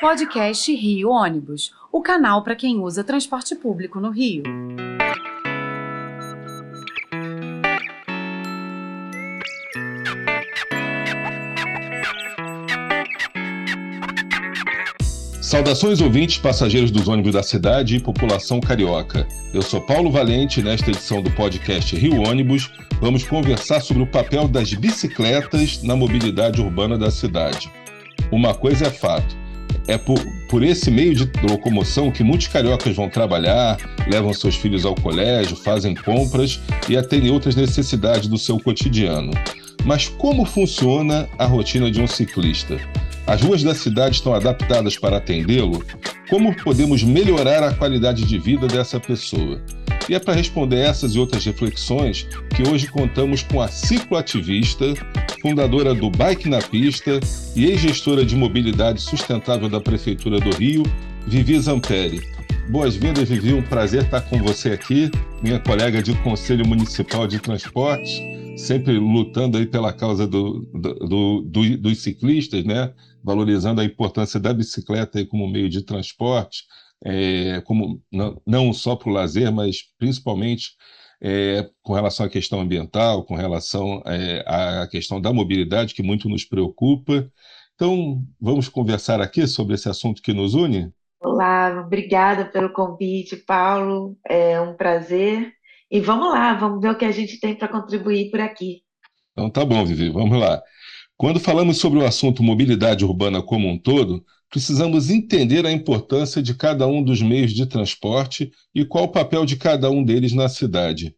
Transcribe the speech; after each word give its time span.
Podcast 0.00 0.74
Rio 0.74 1.08
Ônibus, 1.08 1.72
o 1.90 2.02
canal 2.02 2.42
para 2.42 2.56
quem 2.56 2.80
usa 2.80 3.04
transporte 3.04 3.54
público 3.54 4.00
no 4.00 4.10
Rio. 4.10 4.42
Saudações 15.40 16.00
ouvintes, 16.00 16.38
passageiros 16.38 16.90
dos 16.90 17.06
ônibus 17.06 17.32
da 17.32 17.42
cidade 17.42 17.96
e 17.96 18.00
população 18.00 18.60
carioca. 18.60 19.26
Eu 19.54 19.62
sou 19.62 19.80
Paulo 19.80 20.10
Valente 20.10 20.58
e 20.58 20.62
nesta 20.64 20.90
edição 20.90 21.22
do 21.22 21.30
podcast 21.30 21.94
Rio 21.94 22.28
Ônibus 22.28 22.68
vamos 23.00 23.22
conversar 23.22 23.80
sobre 23.80 24.02
o 24.02 24.06
papel 24.06 24.48
das 24.48 24.74
bicicletas 24.74 25.82
na 25.84 25.94
mobilidade 25.94 26.60
urbana 26.60 26.98
da 26.98 27.12
cidade. 27.12 27.70
Uma 28.32 28.52
coisa 28.52 28.86
é 28.86 28.90
fato, 28.90 29.43
é 29.86 29.98
por, 29.98 30.18
por 30.48 30.62
esse 30.62 30.90
meio 30.90 31.14
de 31.14 31.30
locomoção 31.48 32.10
que 32.10 32.22
muitos 32.22 32.48
cariocas 32.48 32.94
vão 32.96 33.08
trabalhar, 33.08 33.78
levam 34.08 34.32
seus 34.32 34.56
filhos 34.56 34.84
ao 34.84 34.94
colégio, 34.94 35.56
fazem 35.56 35.94
compras 35.94 36.60
e 36.88 36.96
atendem 36.96 37.30
outras 37.30 37.54
necessidades 37.54 38.28
do 38.28 38.38
seu 38.38 38.58
cotidiano. 38.58 39.32
Mas 39.84 40.08
como 40.08 40.44
funciona 40.44 41.28
a 41.38 41.44
rotina 41.44 41.90
de 41.90 42.00
um 42.00 42.06
ciclista? 42.06 42.78
As 43.26 43.40
ruas 43.42 43.62
da 43.62 43.74
cidade 43.74 44.16
estão 44.16 44.34
adaptadas 44.34 44.98
para 44.98 45.18
atendê-lo? 45.18 45.84
Como 46.28 46.54
podemos 46.56 47.02
melhorar 47.02 47.62
a 47.62 47.74
qualidade 47.74 48.24
de 48.24 48.38
vida 48.38 48.66
dessa 48.66 48.98
pessoa? 48.98 49.60
E 50.08 50.14
é 50.14 50.18
para 50.18 50.34
responder 50.34 50.78
essas 50.78 51.14
e 51.14 51.18
outras 51.18 51.44
reflexões 51.44 52.26
que 52.54 52.68
hoje 52.68 52.86
contamos 52.86 53.42
com 53.42 53.60
a 53.60 53.68
cicloativista, 53.68 54.94
fundadora 55.44 55.94
do 55.94 56.08
Bike 56.08 56.48
na 56.48 56.58
Pista 56.58 57.20
e 57.54 57.66
ex-gestora 57.66 58.24
de 58.24 58.34
mobilidade 58.34 59.02
sustentável 59.02 59.68
da 59.68 59.78
Prefeitura 59.78 60.40
do 60.40 60.48
Rio, 60.56 60.84
Vivi 61.26 61.60
Zamperi. 61.60 62.22
Boas-vindas, 62.70 63.28
Vivi. 63.28 63.52
Um 63.52 63.62
prazer 63.62 64.04
estar 64.04 64.22
com 64.22 64.38
você 64.38 64.70
aqui, 64.70 65.10
minha 65.42 65.60
colega 65.60 66.02
de 66.02 66.14
Conselho 66.22 66.66
Municipal 66.66 67.26
de 67.26 67.38
Transportes, 67.38 68.18
sempre 68.56 68.94
lutando 68.94 69.58
aí 69.58 69.66
pela 69.66 69.92
causa 69.92 70.26
do, 70.26 70.60
do, 70.72 71.42
do, 71.42 71.76
dos 71.76 71.98
ciclistas, 71.98 72.64
né? 72.64 72.94
valorizando 73.22 73.82
a 73.82 73.84
importância 73.84 74.40
da 74.40 74.54
bicicleta 74.54 75.26
como 75.26 75.46
meio 75.46 75.68
de 75.68 75.82
transporte, 75.82 76.64
é, 77.04 77.60
como 77.66 78.00
não, 78.10 78.40
não 78.46 78.72
só 78.72 78.96
para 78.96 79.10
o 79.10 79.12
lazer, 79.12 79.52
mas 79.52 79.82
principalmente 79.98 80.70
é, 81.26 81.70
com 81.82 81.94
relação 81.94 82.26
à 82.26 82.28
questão 82.28 82.60
ambiental, 82.60 83.24
com 83.24 83.34
relação 83.34 84.02
é, 84.04 84.44
à 84.46 84.86
questão 84.86 85.18
da 85.18 85.32
mobilidade, 85.32 85.94
que 85.94 86.02
muito 86.02 86.28
nos 86.28 86.44
preocupa. 86.44 87.26
Então, 87.74 88.22
vamos 88.38 88.68
conversar 88.68 89.22
aqui 89.22 89.46
sobre 89.46 89.74
esse 89.74 89.88
assunto 89.88 90.20
que 90.20 90.34
nos 90.34 90.52
une? 90.52 90.92
Olá, 91.18 91.82
obrigada 91.82 92.44
pelo 92.44 92.70
convite, 92.70 93.36
Paulo. 93.36 94.18
É 94.28 94.60
um 94.60 94.74
prazer. 94.74 95.50
E 95.90 95.98
vamos 95.98 96.30
lá, 96.30 96.52
vamos 96.52 96.82
ver 96.82 96.90
o 96.90 96.98
que 96.98 97.06
a 97.06 97.10
gente 97.10 97.40
tem 97.40 97.54
para 97.54 97.68
contribuir 97.68 98.30
por 98.30 98.40
aqui. 98.40 98.82
Então, 99.32 99.48
tá 99.48 99.64
bom, 99.64 99.82
Vivi, 99.82 100.10
vamos 100.10 100.38
lá. 100.38 100.62
Quando 101.16 101.40
falamos 101.40 101.78
sobre 101.78 102.00
o 102.00 102.04
assunto 102.04 102.42
mobilidade 102.42 103.02
urbana 103.02 103.40
como 103.40 103.66
um 103.66 103.78
todo, 103.78 104.22
precisamos 104.54 105.10
entender 105.10 105.66
a 105.66 105.72
importância 105.72 106.40
de 106.40 106.54
cada 106.54 106.86
um 106.86 107.02
dos 107.02 107.20
meios 107.20 107.52
de 107.52 107.66
transporte 107.66 108.52
e 108.72 108.84
qual 108.84 109.02
o 109.02 109.10
papel 109.10 109.44
de 109.44 109.56
cada 109.56 109.90
um 109.90 110.04
deles 110.04 110.32
na 110.32 110.48
cidade. 110.48 111.16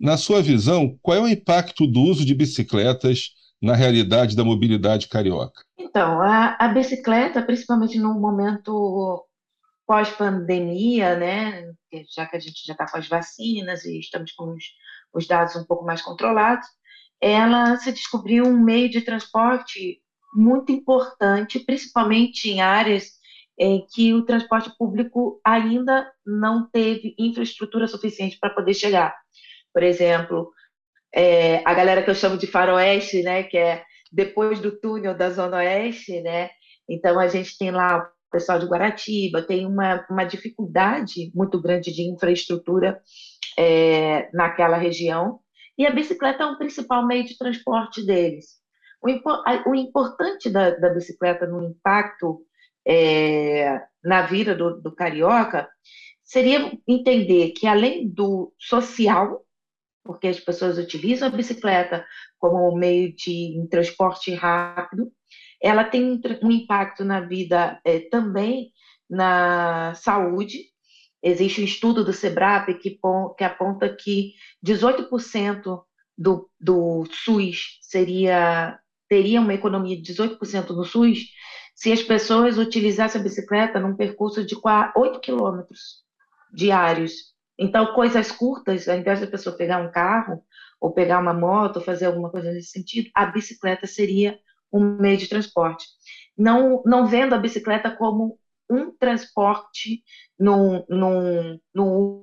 Na 0.00 0.16
sua 0.16 0.40
visão, 0.40 0.98
qual 1.02 1.18
é 1.18 1.20
o 1.20 1.28
impacto 1.28 1.86
do 1.86 2.00
uso 2.00 2.24
de 2.24 2.34
bicicletas 2.34 3.34
na 3.60 3.74
realidade 3.74 4.34
da 4.34 4.42
mobilidade 4.42 5.06
carioca? 5.06 5.62
Então, 5.78 6.22
a, 6.22 6.56
a 6.58 6.68
bicicleta, 6.68 7.42
principalmente 7.42 7.98
no 7.98 8.18
momento 8.18 9.22
pós-pandemia, 9.86 11.14
né, 11.14 11.64
já 12.16 12.24
que 12.24 12.38
a 12.38 12.40
gente 12.40 12.64
já 12.64 12.72
está 12.72 12.90
com 12.90 12.96
as 12.96 13.06
vacinas 13.06 13.84
e 13.84 14.00
estamos 14.00 14.32
com 14.32 14.54
os, 14.54 14.64
os 15.12 15.26
dados 15.26 15.56
um 15.56 15.64
pouco 15.66 15.84
mais 15.84 16.00
controlados, 16.00 16.66
ela 17.20 17.76
se 17.76 17.92
descobriu 17.92 18.46
um 18.46 18.58
meio 18.58 18.88
de 18.88 19.02
transporte 19.02 20.00
muito 20.34 20.72
importante, 20.72 21.60
principalmente 21.60 22.50
em 22.50 22.60
áreas 22.60 23.18
em 23.58 23.84
que 23.92 24.14
o 24.14 24.24
transporte 24.24 24.70
público 24.78 25.40
ainda 25.44 26.08
não 26.24 26.68
teve 26.70 27.14
infraestrutura 27.18 27.88
suficiente 27.88 28.38
para 28.40 28.50
poder 28.50 28.74
chegar. 28.74 29.14
Por 29.74 29.82
exemplo, 29.82 30.52
é, 31.14 31.62
a 31.64 31.74
galera 31.74 32.02
que 32.02 32.10
eu 32.10 32.14
chamo 32.14 32.38
de 32.38 32.46
faroeste, 32.46 33.22
né, 33.22 33.42
que 33.42 33.58
é 33.58 33.82
depois 34.12 34.60
do 34.60 34.78
túnel 34.78 35.16
da 35.16 35.30
Zona 35.30 35.56
Oeste, 35.56 36.20
né, 36.20 36.50
então 36.88 37.18
a 37.18 37.26
gente 37.26 37.58
tem 37.58 37.70
lá 37.70 37.98
o 37.98 38.30
pessoal 38.30 38.58
de 38.58 38.66
Guaratiba, 38.66 39.42
tem 39.42 39.66
uma, 39.66 40.06
uma 40.08 40.24
dificuldade 40.24 41.32
muito 41.34 41.60
grande 41.60 41.92
de 41.92 42.02
infraestrutura 42.02 43.00
é, 43.58 44.30
naquela 44.32 44.76
região, 44.76 45.40
e 45.76 45.86
a 45.86 45.90
bicicleta 45.90 46.42
é 46.42 46.46
o 46.46 46.58
principal 46.58 47.06
meio 47.06 47.24
de 47.24 47.36
transporte 47.36 48.04
deles. 48.04 48.57
O, 49.00 49.70
o 49.70 49.74
importante 49.74 50.50
da, 50.50 50.70
da, 50.70 50.90
bicicleta 50.90 51.46
no 51.46 51.62
impacto 51.62 52.40
é, 52.86 53.80
na 54.02 54.22
vida 54.22 54.54
do, 54.54 54.80
do 54.80 54.94
carioca 54.94 55.68
seria 56.24 56.72
entender 56.86 57.50
que, 57.52 57.66
além 57.66 58.08
do 58.08 58.52
social, 58.58 59.44
porque 60.04 60.28
as 60.28 60.40
pessoas 60.40 60.78
utilizam 60.78 61.28
a 61.28 61.32
bicicleta 61.32 62.04
como 62.38 62.76
meio 62.76 63.14
de 63.14 63.58
um 63.60 63.66
transporte 63.66 64.34
rápido, 64.34 65.12
ela 65.62 65.84
tem 65.84 66.20
um 66.42 66.50
impacto 66.50 67.04
na 67.04 67.20
vida 67.20 67.80
é, 67.84 68.00
também 68.00 68.72
na 69.08 69.94
saúde, 69.94 70.64
Existe 71.22 71.60
um 71.60 71.64
estudo 71.64 72.04
do 72.04 72.12
SEBRAP 72.12 72.74
que, 72.74 72.98
que 73.36 73.44
aponta 73.44 73.94
que 73.94 74.34
18% 74.64 75.82
do, 76.16 76.50
do 76.60 77.04
SUS 77.10 77.78
seria 77.82 78.78
teria 79.08 79.40
uma 79.40 79.54
economia 79.54 80.00
de 80.00 80.12
18% 80.12 80.70
no 80.70 80.84
SUS 80.84 81.18
se 81.74 81.92
as 81.92 82.02
pessoas 82.02 82.58
utilizassem 82.58 83.20
a 83.20 83.24
bicicleta 83.24 83.78
num 83.78 83.96
percurso 83.96 84.44
de 84.44 84.56
8 84.96 85.20
quilômetros 85.20 86.02
diários. 86.52 87.12
Então, 87.58 87.94
coisas 87.94 88.32
curtas, 88.32 88.88
ao 88.88 88.96
invés 88.96 89.20
da 89.20 89.26
pessoa 89.26 89.56
pegar 89.56 89.78
um 89.78 89.90
carro 89.90 90.42
ou 90.80 90.92
pegar 90.92 91.20
uma 91.20 91.32
moto, 91.32 91.80
fazer 91.80 92.06
alguma 92.06 92.30
coisa 92.30 92.52
nesse 92.52 92.70
sentido, 92.70 93.10
a 93.14 93.26
bicicleta 93.26 93.86
seria 93.86 94.38
um 94.72 94.96
meio 94.98 95.16
de 95.16 95.28
transporte. 95.28 95.86
Não, 96.36 96.82
não 96.84 97.06
vendo 97.06 97.34
a 97.34 97.38
bicicleta 97.38 97.90
como 97.90 98.38
um 98.70 98.90
transporte 98.96 100.02
num, 100.38 100.84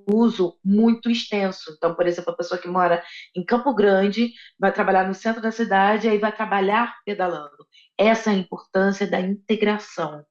uso 0.07 0.57
muito 0.63 1.09
extenso. 1.09 1.73
Então, 1.75 1.95
por 1.95 2.07
exemplo, 2.07 2.31
a 2.31 2.37
pessoa 2.37 2.59
que 2.59 2.67
mora 2.67 3.03
em 3.35 3.43
Campo 3.43 3.73
Grande 3.73 4.31
vai 4.59 4.71
trabalhar 4.71 5.07
no 5.07 5.13
centro 5.13 5.41
da 5.41 5.51
cidade 5.51 6.07
e 6.07 6.09
aí 6.11 6.17
vai 6.17 6.31
trabalhar 6.31 6.95
pedalando. 7.05 7.65
Essa 7.97 8.31
é 8.31 8.33
a 8.33 8.37
importância 8.37 9.07
da 9.07 9.19
integração, 9.19 10.23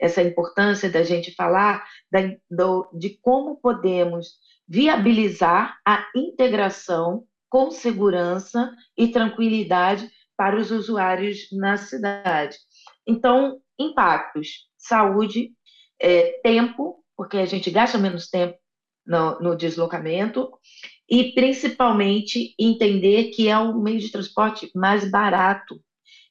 essa 0.00 0.20
é 0.20 0.24
a 0.24 0.28
importância 0.28 0.90
da 0.90 1.02
gente 1.02 1.34
falar 1.34 1.84
da, 2.10 2.20
do, 2.50 2.90
de 2.94 3.18
como 3.20 3.60
podemos 3.60 4.38
viabilizar 4.66 5.78
a 5.86 6.06
integração 6.16 7.24
com 7.50 7.70
segurança 7.70 8.72
e 8.96 9.08
tranquilidade 9.08 10.08
para 10.36 10.56
os 10.56 10.70
usuários 10.70 11.48
na 11.52 11.76
cidade. 11.76 12.56
Então, 13.06 13.60
impactos: 13.78 14.68
saúde, 14.78 15.52
é, 16.00 16.40
tempo, 16.42 17.04
porque 17.16 17.36
a 17.36 17.46
gente 17.46 17.70
gasta 17.70 17.98
menos 17.98 18.28
tempo 18.28 18.56
no, 19.06 19.38
no, 19.40 19.56
deslocamento, 19.56 20.50
e 21.08 21.32
principalmente 21.32 22.54
entender 22.58 23.30
que 23.30 23.48
é 23.48 23.58
o 23.58 23.78
meio 23.78 23.98
de 23.98 24.10
transporte 24.10 24.70
mais 24.74 25.10
barato 25.10 25.80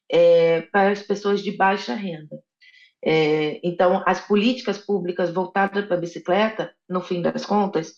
é, 0.09 0.61
para 0.71 0.91
as 0.91 1.03
pessoas 1.03 1.43
de 1.43 1.51
baixa 1.51 1.93
renda. 1.93 2.41
É, 3.03 3.59
então, 3.63 4.03
as 4.05 4.25
políticas 4.25 4.77
públicas 4.77 5.31
voltadas 5.31 5.85
para 5.85 5.97
a 5.97 5.99
bicicleta, 5.99 6.73
no 6.87 7.01
fim 7.01 7.21
das 7.21 7.45
contas, 7.45 7.93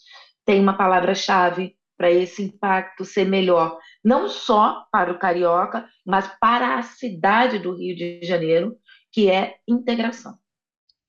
tem 0.46 0.60
uma 0.60 0.78
palavra-chave 0.78 1.76
para 1.98 2.12
esse 2.12 2.44
impacto 2.44 3.06
ser 3.06 3.26
melhor, 3.26 3.78
não 4.04 4.28
só 4.28 4.86
para 4.92 5.12
o 5.12 5.20
carioca, 5.20 5.88
mas 6.04 6.28
para 6.40 6.80
a 6.80 6.82
cidade 6.82 7.60
do 7.60 7.76
Rio 7.76 7.96
de 7.96 8.22
Janeiro, 8.24 8.76
que 9.12 9.30
é 9.30 9.56
integração. 9.68 10.36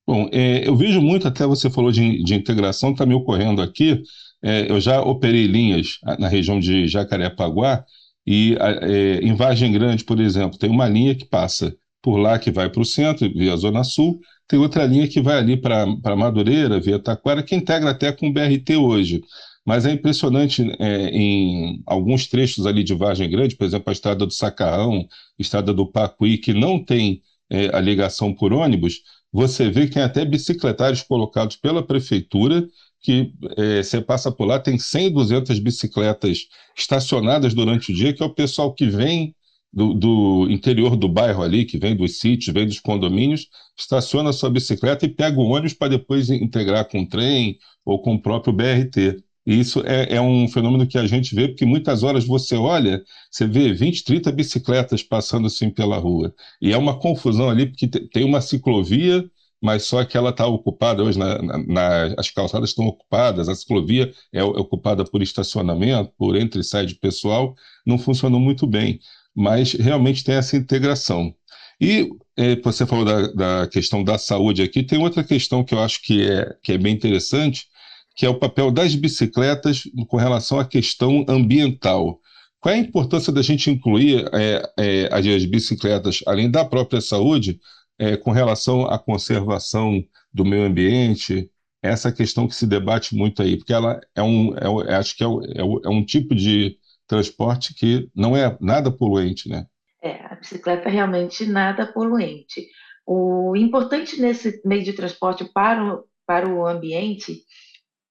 Bom, 0.07 0.29
é, 0.33 0.67
eu 0.67 0.77
vejo 0.77 1.01
muito, 1.01 1.29
até 1.29 1.47
você 1.47 1.71
falou 1.71 1.93
de, 1.93 2.23
de 2.25 2.35
integração, 2.35 2.91
está 2.93 3.07
me 3.07 3.15
ocorrendo 3.15 3.63
aqui. 3.63 4.03
É, 4.43 4.71
eu 4.71 4.81
já 4.81 5.01
operei 5.01 5.47
linhas 5.47 5.99
na 6.19 6.29
região 6.29 6.59
de 6.59 6.89
Jacarepaguá 6.89 7.85
e 8.27 8.57
é, 8.61 9.19
em 9.19 9.35
Vargem 9.35 9.71
Grande, 9.73 10.05
por 10.05 10.21
exemplo, 10.21 10.59
tem 10.59 10.69
uma 10.71 10.89
linha 10.89 11.15
que 11.15 11.25
passa 11.25 11.75
por 12.03 12.17
lá 12.17 12.39
que 12.39 12.51
vai 12.51 12.69
para 12.69 12.83
o 12.83 12.85
centro, 12.85 13.33
via 13.33 13.57
Zona 13.57 13.85
Sul, 13.85 14.21
tem 14.49 14.59
outra 14.59 14.85
linha 14.85 15.07
que 15.07 15.21
vai 15.21 15.39
ali 15.39 15.57
para 15.57 15.87
Madureira, 16.17 16.81
via 16.81 16.99
Taquara, 16.99 17.43
que 17.43 17.55
integra 17.55 17.91
até 17.91 18.11
com 18.13 18.29
o 18.29 18.33
BRT 18.33 18.77
hoje. 18.77 19.23
Mas 19.65 19.87
é 19.87 19.93
impressionante 19.93 20.63
é, 20.81 21.09
em 21.11 21.81
alguns 21.87 22.27
trechos 22.27 22.67
ali 22.67 22.83
de 22.83 22.95
Vargem 22.95 23.31
Grande, 23.31 23.55
por 23.57 23.65
exemplo, 23.65 23.89
a 23.89 23.93
estrada 23.93 24.27
do 24.27 24.33
Sacarrão, 24.33 25.07
estrada 25.39 25.73
do 25.73 25.87
Pacuí, 25.87 26.37
que 26.39 26.53
não 26.53 26.85
tem 26.85 27.23
é, 27.49 27.75
a 27.75 27.81
ligação 27.81 28.35
por 28.35 28.53
ônibus, 28.53 29.03
você 29.33 29.71
vê 29.71 29.87
que 29.87 29.95
tem 29.95 30.03
até 30.03 30.25
bicicletários 30.25 31.03
colocados 31.03 31.57
pela 31.57 31.85
prefeitura, 31.85 32.67
que 33.01 33.33
é, 33.57 33.83
você 33.83 34.01
passa 34.01 34.31
por 34.31 34.45
lá, 34.45 34.61
tem 34.61 34.79
100, 34.79 35.13
200 35.13 35.59
bicicletas 35.59 36.47
estacionadas 36.77 37.55
durante 37.55 37.91
o 37.91 37.95
dia, 37.95 38.13
que 38.13 38.23
é 38.23 38.27
o 38.27 38.35
pessoal 38.35 38.73
que 38.75 38.87
vem 38.87 39.35
do, 39.73 39.95
do, 39.95 40.51
interior 40.51 40.97
do 40.97 41.09
bairro 41.09 41.43
ali, 41.43 41.65
que 41.65 41.79
vem 41.79 41.97
dos 41.97 42.19
sítios, 42.19 42.55
vem 42.55 42.67
dos 42.67 42.79
condomínios, 42.79 43.49
estaciona 43.77 44.33
sua 44.33 44.51
bicicleta 44.51 45.07
e 45.07 45.09
pega 45.09 45.41
o 45.41 45.49
ônibus 45.49 45.73
para 45.73 45.89
depois 45.89 46.29
integrar 46.29 46.89
com 46.89 47.03
o 47.03 47.09
trem 47.09 47.59
ou 47.85 48.01
com 48.01 48.15
o 48.15 48.21
próprio 48.21 48.53
BRT. 48.53 49.25
E 49.47 49.59
isso 49.59 49.83
é, 49.85 50.15
é, 50.17 50.21
um 50.21 50.47
fenômeno 50.49 50.87
que 50.87 50.97
a 50.97 51.07
gente 51.07 51.35
vê, 51.35 51.49
porque 51.49 51.65
muitas 51.65 52.03
horas 52.03 52.25
você 52.25 52.55
olha, 52.57 53.03
você 53.31 53.47
vê 53.47 53.73
20, 53.73 54.05
30 54.05 54.31
bicicletas 54.33 55.03
passando 55.03 55.47
assim 55.47 55.69
pela 55.71 55.99
rua. 55.99 56.35
E 56.61 56.73
é 56.73 56.79
uma 56.79 56.99
confusão 56.99 57.51
ali, 57.51 57.67
porque 57.67 57.89
tem 57.89 58.25
uma 58.25 58.41
ciclovia, 58.41 59.25
mas 59.61 59.85
só 59.85 60.05
que 60.05 60.17
ela 60.17 60.31
está 60.31 60.47
ocupada 60.47 61.03
hoje, 61.03 61.19
na, 61.19 61.41
na, 61.43 61.59
na, 61.59 62.15
as 62.19 62.31
calçadas 62.31 62.71
estão 62.71 62.87
ocupadas, 62.87 63.49
a 63.49 63.55
ciclovia 63.55 64.13
é 64.33 64.43
ocupada 64.45 65.05
por 65.05 65.23
estacionamento, 65.23 66.13
por 66.17 66.37
entre 66.37 66.61
e 66.61 66.65
sai 66.65 66.87
de 66.87 66.95
pessoal, 66.95 67.55
não 67.87 67.99
funcionou 67.99 68.41
muito 68.41 68.67
bem 68.67 69.01
mas 69.35 69.73
realmente 69.73 70.25
tem 70.25 70.35
essa 70.35 70.57
integração. 70.57 71.35
E 71.81 72.09
é, 72.37 72.57
você 72.57 72.87
falou 72.87 73.05
da, 73.05 73.63
da, 73.63 73.69
questão 73.69 74.05
da 74.05 74.19
saúde 74.19 74.63
aqui, 74.63 74.83
tem 74.83 74.99
outra 74.99 75.25
questão 75.25 75.65
que 75.65 75.75
eu 75.75 75.81
acho 75.81 76.03
que 76.03 76.29
é, 76.29 76.57
que 76.63 76.73
é 76.73 76.79
bem 76.79 76.95
interessante, 76.95 77.67
que 78.15 78.27
é 78.27 78.29
o 78.29 78.39
papel 78.39 78.71
das 78.71 78.95
bicicletas 78.95 79.83
com 80.09 80.17
relação 80.17 80.59
à 80.59 80.65
questão 80.65 81.25
ambiental. 81.29 82.21
Qual 82.61 82.75
é 82.75 82.79
a 82.79 82.81
importância 82.81 83.33
da 83.33 83.43
gente 83.43 83.71
incluir 83.71 84.29
é, 84.33 84.63
é, 84.79 85.09
as 85.13 85.45
bicicletas, 85.45 86.21
além 86.27 86.51
da 86.51 86.65
própria 86.65 87.01
saúde, 87.01 87.59
é, 87.99 88.17
com 88.17 88.31
relação 88.31 88.87
à 88.87 88.99
conservação 88.99 90.03
do 90.33 90.45
meio 90.45 90.65
ambiente, 90.65 91.51
essa 91.83 92.13
questão 92.13 92.47
que 92.47 92.55
se 92.55 92.67
debate 92.67 93.15
muito 93.15 93.43
aí, 93.43 93.57
porque 93.57 93.73
ela 93.73 94.01
é 94.15 94.23
um, 94.23 94.55
é, 94.57 94.95
acho 94.95 95.17
que 95.17 95.25
é, 95.25 95.27
é, 95.27 95.61
é 95.61 95.89
um 95.89 96.05
tipo 96.05 96.35
de 96.35 96.77
transporte 97.07 97.75
que 97.75 98.09
não 98.15 98.37
é 98.37 98.57
nada 98.61 98.91
poluente, 98.91 99.49
né? 99.49 99.67
É, 100.01 100.25
a 100.27 100.37
bicicleta 100.37 100.89
é 100.89 100.93
realmente 100.93 101.45
nada 101.45 101.87
poluente. 101.87 102.67
O 103.05 103.57
importante 103.57 104.21
nesse 104.21 104.61
meio 104.65 104.85
de 104.85 104.93
transporte 104.93 105.45
para 105.45 105.95
o, 105.95 106.05
para 106.25 106.49
o 106.49 106.67
ambiente 106.67 107.43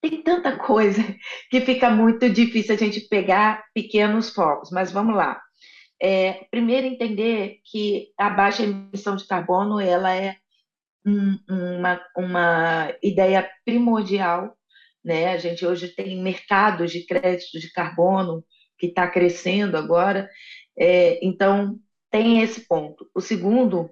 tem 0.01 0.21
tanta 0.23 0.57
coisa 0.57 1.01
que 1.49 1.61
fica 1.61 1.89
muito 1.89 2.29
difícil 2.29 2.75
a 2.75 2.77
gente 2.77 3.01
pegar 3.01 3.63
pequenos 3.73 4.33
focos, 4.33 4.71
mas 4.71 4.91
vamos 4.91 5.15
lá. 5.15 5.39
É, 6.01 6.45
primeiro 6.49 6.87
entender 6.87 7.59
que 7.63 8.07
a 8.17 8.29
baixa 8.29 8.63
emissão 8.63 9.15
de 9.15 9.27
carbono 9.27 9.79
ela 9.79 10.15
é 10.15 10.35
um, 11.05 11.37
uma, 11.47 12.01
uma 12.17 12.93
ideia 13.03 13.47
primordial, 13.63 14.57
né? 15.03 15.33
A 15.33 15.37
gente 15.37 15.65
hoje 15.65 15.89
tem 15.89 16.21
mercados 16.21 16.91
de 16.91 17.05
crédito 17.05 17.59
de 17.59 17.71
carbono 17.71 18.43
que 18.79 18.87
está 18.87 19.07
crescendo 19.07 19.77
agora. 19.77 20.27
É, 20.77 21.23
então, 21.23 21.79
tem 22.09 22.41
esse 22.41 22.67
ponto. 22.67 23.09
O 23.13 23.21
segundo 23.21 23.89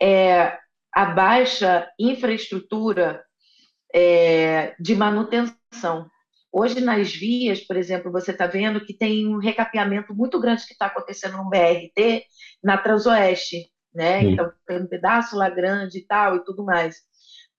é 0.00 0.58
a 0.94 1.06
baixa 1.06 1.90
infraestrutura 1.98 3.24
é, 3.94 4.74
de 4.78 4.94
manutenção. 4.94 6.08
Hoje, 6.50 6.80
nas 6.80 7.12
vias, 7.12 7.60
por 7.60 7.76
exemplo, 7.76 8.10
você 8.10 8.30
está 8.30 8.46
vendo 8.46 8.84
que 8.84 8.94
tem 8.94 9.26
um 9.26 9.38
recapeamento 9.38 10.14
muito 10.14 10.40
grande 10.40 10.66
que 10.66 10.72
está 10.72 10.86
acontecendo 10.86 11.36
no 11.36 11.50
BRT, 11.50 12.24
na 12.62 12.78
Transoeste, 12.78 13.70
né? 13.94 14.20
Sim. 14.20 14.32
Então, 14.32 14.52
tem 14.66 14.82
um 14.82 14.86
pedaço 14.86 15.36
lá 15.36 15.50
grande 15.50 15.98
e 15.98 16.06
tal 16.06 16.36
e 16.36 16.44
tudo 16.44 16.64
mais. 16.64 16.96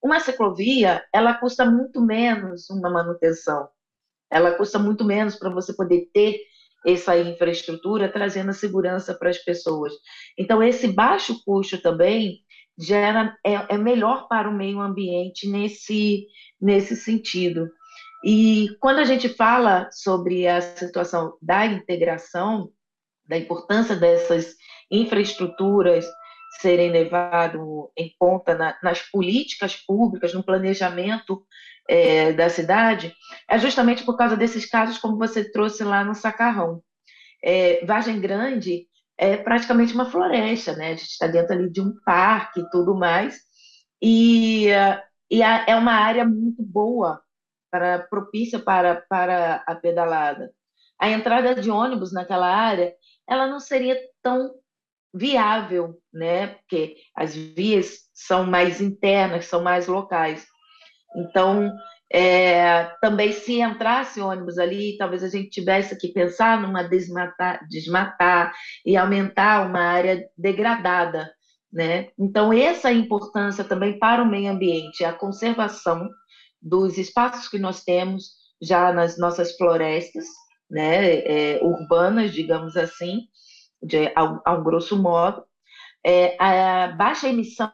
Uma 0.02 0.18
ciclovia, 0.18 1.04
ela 1.14 1.34
custa 1.34 1.64
muito 1.64 2.00
menos 2.00 2.68
uma 2.70 2.90
manutenção. 2.90 3.68
Ela 4.30 4.52
custa 4.52 4.78
muito 4.78 5.04
menos 5.04 5.36
para 5.36 5.50
você 5.50 5.74
poder 5.74 6.08
ter 6.12 6.40
essa 6.86 7.16
infraestrutura, 7.18 8.10
trazendo 8.10 8.52
segurança 8.52 9.14
para 9.14 9.28
as 9.28 9.38
pessoas. 9.38 9.92
Então, 10.38 10.62
esse 10.62 10.88
baixo 10.88 11.42
custo 11.44 11.80
também 11.80 12.38
gera, 12.80 13.36
é, 13.44 13.74
é 13.74 13.78
melhor 13.78 14.26
para 14.28 14.48
o 14.48 14.54
meio 14.54 14.80
ambiente 14.80 15.48
nesse, 15.48 16.26
nesse 16.60 16.96
sentido. 16.96 17.68
E 18.24 18.68
quando 18.80 18.98
a 18.98 19.04
gente 19.04 19.28
fala 19.28 19.88
sobre 19.92 20.46
a 20.46 20.60
situação 20.60 21.36
da 21.40 21.66
integração, 21.66 22.70
da 23.26 23.38
importância 23.38 23.94
dessas 23.96 24.54
infraestruturas 24.90 26.06
serem 26.60 26.90
levadas 26.90 27.60
em 27.96 28.12
conta 28.18 28.54
na, 28.54 28.76
nas 28.82 29.02
políticas 29.02 29.76
públicas, 29.76 30.34
no 30.34 30.42
planejamento 30.42 31.44
é, 31.88 32.32
da 32.32 32.48
cidade, 32.48 33.14
é 33.48 33.58
justamente 33.58 34.04
por 34.04 34.16
causa 34.16 34.36
desses 34.36 34.66
casos, 34.66 34.98
como 34.98 35.16
você 35.16 35.50
trouxe 35.50 35.84
lá 35.84 36.04
no 36.04 36.14
Sacarrão. 36.14 36.82
É, 37.42 37.84
Vargem 37.86 38.20
Grande 38.20 38.86
é 39.20 39.36
praticamente 39.36 39.92
uma 39.92 40.10
floresta, 40.10 40.74
né? 40.74 40.86
A 40.86 40.94
gente 40.96 41.10
está 41.10 41.26
dentro 41.26 41.52
ali 41.52 41.70
de 41.70 41.82
um 41.82 41.94
parque 42.06 42.60
e 42.60 42.70
tudo 42.70 42.94
mais, 42.96 43.38
e, 44.02 44.68
e 45.30 45.42
é 45.42 45.76
uma 45.76 45.92
área 45.92 46.24
muito 46.24 46.62
boa, 46.62 47.20
para, 47.70 47.98
propícia 47.98 48.58
para, 48.58 48.96
para 49.08 49.62
a 49.66 49.74
pedalada. 49.74 50.50
A 50.98 51.10
entrada 51.10 51.54
de 51.54 51.70
ônibus 51.70 52.12
naquela 52.12 52.48
área, 52.48 52.94
ela 53.28 53.46
não 53.46 53.60
seria 53.60 54.00
tão 54.22 54.54
viável, 55.12 56.00
né? 56.10 56.46
Porque 56.48 56.96
as 57.14 57.34
vias 57.34 58.08
são 58.14 58.46
mais 58.46 58.80
internas, 58.80 59.44
são 59.46 59.62
mais 59.62 59.86
locais. 59.86 60.46
Então, 61.14 61.70
é, 62.12 62.84
também 63.00 63.32
se 63.32 63.60
entrasse 63.60 64.20
ônibus 64.20 64.58
ali, 64.58 64.96
talvez 64.98 65.22
a 65.22 65.28
gente 65.28 65.50
tivesse 65.50 65.96
que 65.96 66.08
pensar 66.08 66.60
numa 66.60 66.82
desmatar, 66.82 67.64
desmatar 67.68 68.52
e 68.84 68.96
aumentar 68.96 69.66
uma 69.66 69.80
área 69.80 70.28
degradada, 70.36 71.32
né? 71.72 72.08
Então 72.18 72.52
essa 72.52 72.92
importância 72.92 73.62
também 73.62 73.96
para 73.98 74.22
o 74.22 74.28
meio 74.28 74.50
ambiente, 74.50 75.04
a 75.04 75.12
conservação 75.12 76.08
dos 76.60 76.98
espaços 76.98 77.48
que 77.48 77.58
nós 77.58 77.84
temos 77.84 78.32
já 78.60 78.92
nas 78.92 79.16
nossas 79.16 79.56
florestas, 79.56 80.24
né? 80.68 81.18
É, 81.20 81.60
urbanas, 81.62 82.32
digamos 82.32 82.76
assim, 82.76 83.28
de, 83.80 84.12
ao, 84.16 84.42
ao 84.44 84.64
grosso 84.64 85.00
modo, 85.00 85.44
é, 86.04 86.36
a 86.42 86.88
baixa 86.88 87.28
emissão 87.28 87.72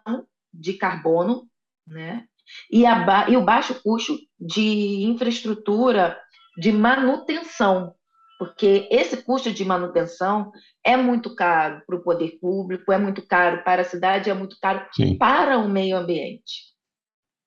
de 0.53 0.75
carbono, 0.75 1.49
né? 1.87 2.27
E, 2.70 2.85
a, 2.87 3.28
e 3.28 3.37
o 3.37 3.44
baixo 3.44 3.80
custo 3.82 4.18
de 4.38 5.04
infraestrutura 5.04 6.18
de 6.59 6.73
manutenção, 6.73 7.94
porque 8.38 8.88
esse 8.90 9.18
custo 9.18 9.52
de 9.52 9.64
manutenção 9.64 10.50
é 10.85 10.97
muito 10.97 11.35
caro 11.35 11.82
para 11.87 11.97
o 11.97 12.02
poder 12.02 12.38
público, 12.40 12.92
é 12.92 12.99
muito 12.99 13.23
caro 13.26 13.62
para 13.64 13.82
a 13.82 13.85
cidade, 13.85 14.30
é 14.30 14.35
muito 14.35 14.56
caro 14.61 14.87
Sim. 14.92 15.16
para 15.16 15.59
o 15.59 15.68
meio 15.68 15.97
ambiente. 15.97 16.66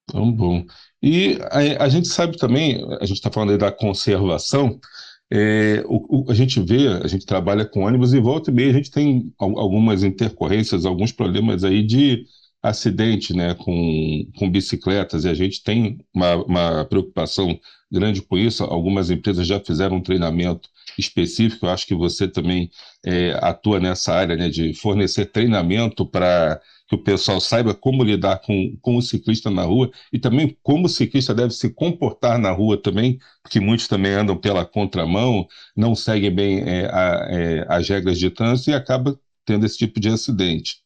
Então, 0.09 0.31
bom. 0.31 0.65
E 1.01 1.38
a, 1.51 1.85
a 1.85 1.89
gente 1.89 2.07
sabe 2.07 2.38
também, 2.38 2.83
a 3.00 3.05
gente 3.05 3.17
está 3.17 3.31
falando 3.31 3.51
aí 3.51 3.57
da 3.57 3.71
conservação, 3.71 4.79
é, 5.31 5.83
o, 5.85 6.24
o, 6.24 6.31
a 6.31 6.33
gente 6.33 6.59
vê, 6.59 6.88
a 6.88 7.07
gente 7.07 7.25
trabalha 7.25 7.63
com 7.63 7.81
ônibus 7.81 8.13
e 8.13 8.19
volta 8.19 8.50
e 8.50 8.53
meia 8.53 8.71
a 8.71 8.74
gente 8.74 8.89
tem 8.89 9.31
algumas 9.38 10.03
intercorrências, 10.03 10.85
alguns 10.85 11.12
problemas 11.12 11.63
aí 11.63 11.83
de 11.83 12.25
acidente 12.61 13.33
né, 13.33 13.53
com, 13.55 14.25
com 14.37 14.49
bicicletas, 14.49 15.23
e 15.25 15.29
a 15.29 15.33
gente 15.33 15.63
tem 15.63 15.97
uma, 16.13 16.35
uma 16.35 16.85
preocupação 16.85 17.59
grande 17.91 18.21
com 18.21 18.37
isso. 18.37 18.63
Algumas 18.63 19.09
empresas 19.09 19.47
já 19.47 19.59
fizeram 19.59 19.97
um 19.97 20.01
treinamento 20.01 20.69
específico, 20.97 21.65
eu 21.65 21.69
acho 21.69 21.87
que 21.87 21.95
você 21.95 22.27
também 22.27 22.69
é, 23.05 23.31
atua 23.41 23.79
nessa 23.79 24.13
área 24.13 24.35
né, 24.35 24.49
de 24.49 24.73
fornecer 24.73 25.25
treinamento 25.27 26.05
para 26.05 26.59
que 26.87 26.95
o 26.95 27.03
pessoal 27.03 27.39
saiba 27.39 27.73
como 27.73 28.03
lidar 28.03 28.39
com, 28.39 28.75
com 28.81 28.97
o 28.97 29.01
ciclista 29.01 29.49
na 29.51 29.61
rua 29.61 29.91
e 30.11 30.17
também 30.17 30.57
como 30.63 30.87
o 30.87 30.89
ciclista 30.89 31.35
deve 31.35 31.53
se 31.53 31.69
comportar 31.69 32.39
na 32.39 32.51
rua 32.51 32.81
também, 32.81 33.19
porque 33.43 33.59
muitos 33.59 33.87
também 33.87 34.11
andam 34.13 34.35
pela 34.35 34.65
contramão, 34.65 35.47
não 35.75 35.93
seguem 35.95 36.33
bem 36.33 36.61
é, 36.67 36.85
a, 36.87 37.27
é, 37.29 37.65
as 37.69 37.87
regras 37.87 38.17
de 38.17 38.29
trânsito 38.31 38.71
e 38.71 38.73
acaba 38.73 39.17
tendo 39.45 39.65
esse 39.65 39.77
tipo 39.77 39.99
de 39.99 40.09
acidente. 40.09 40.77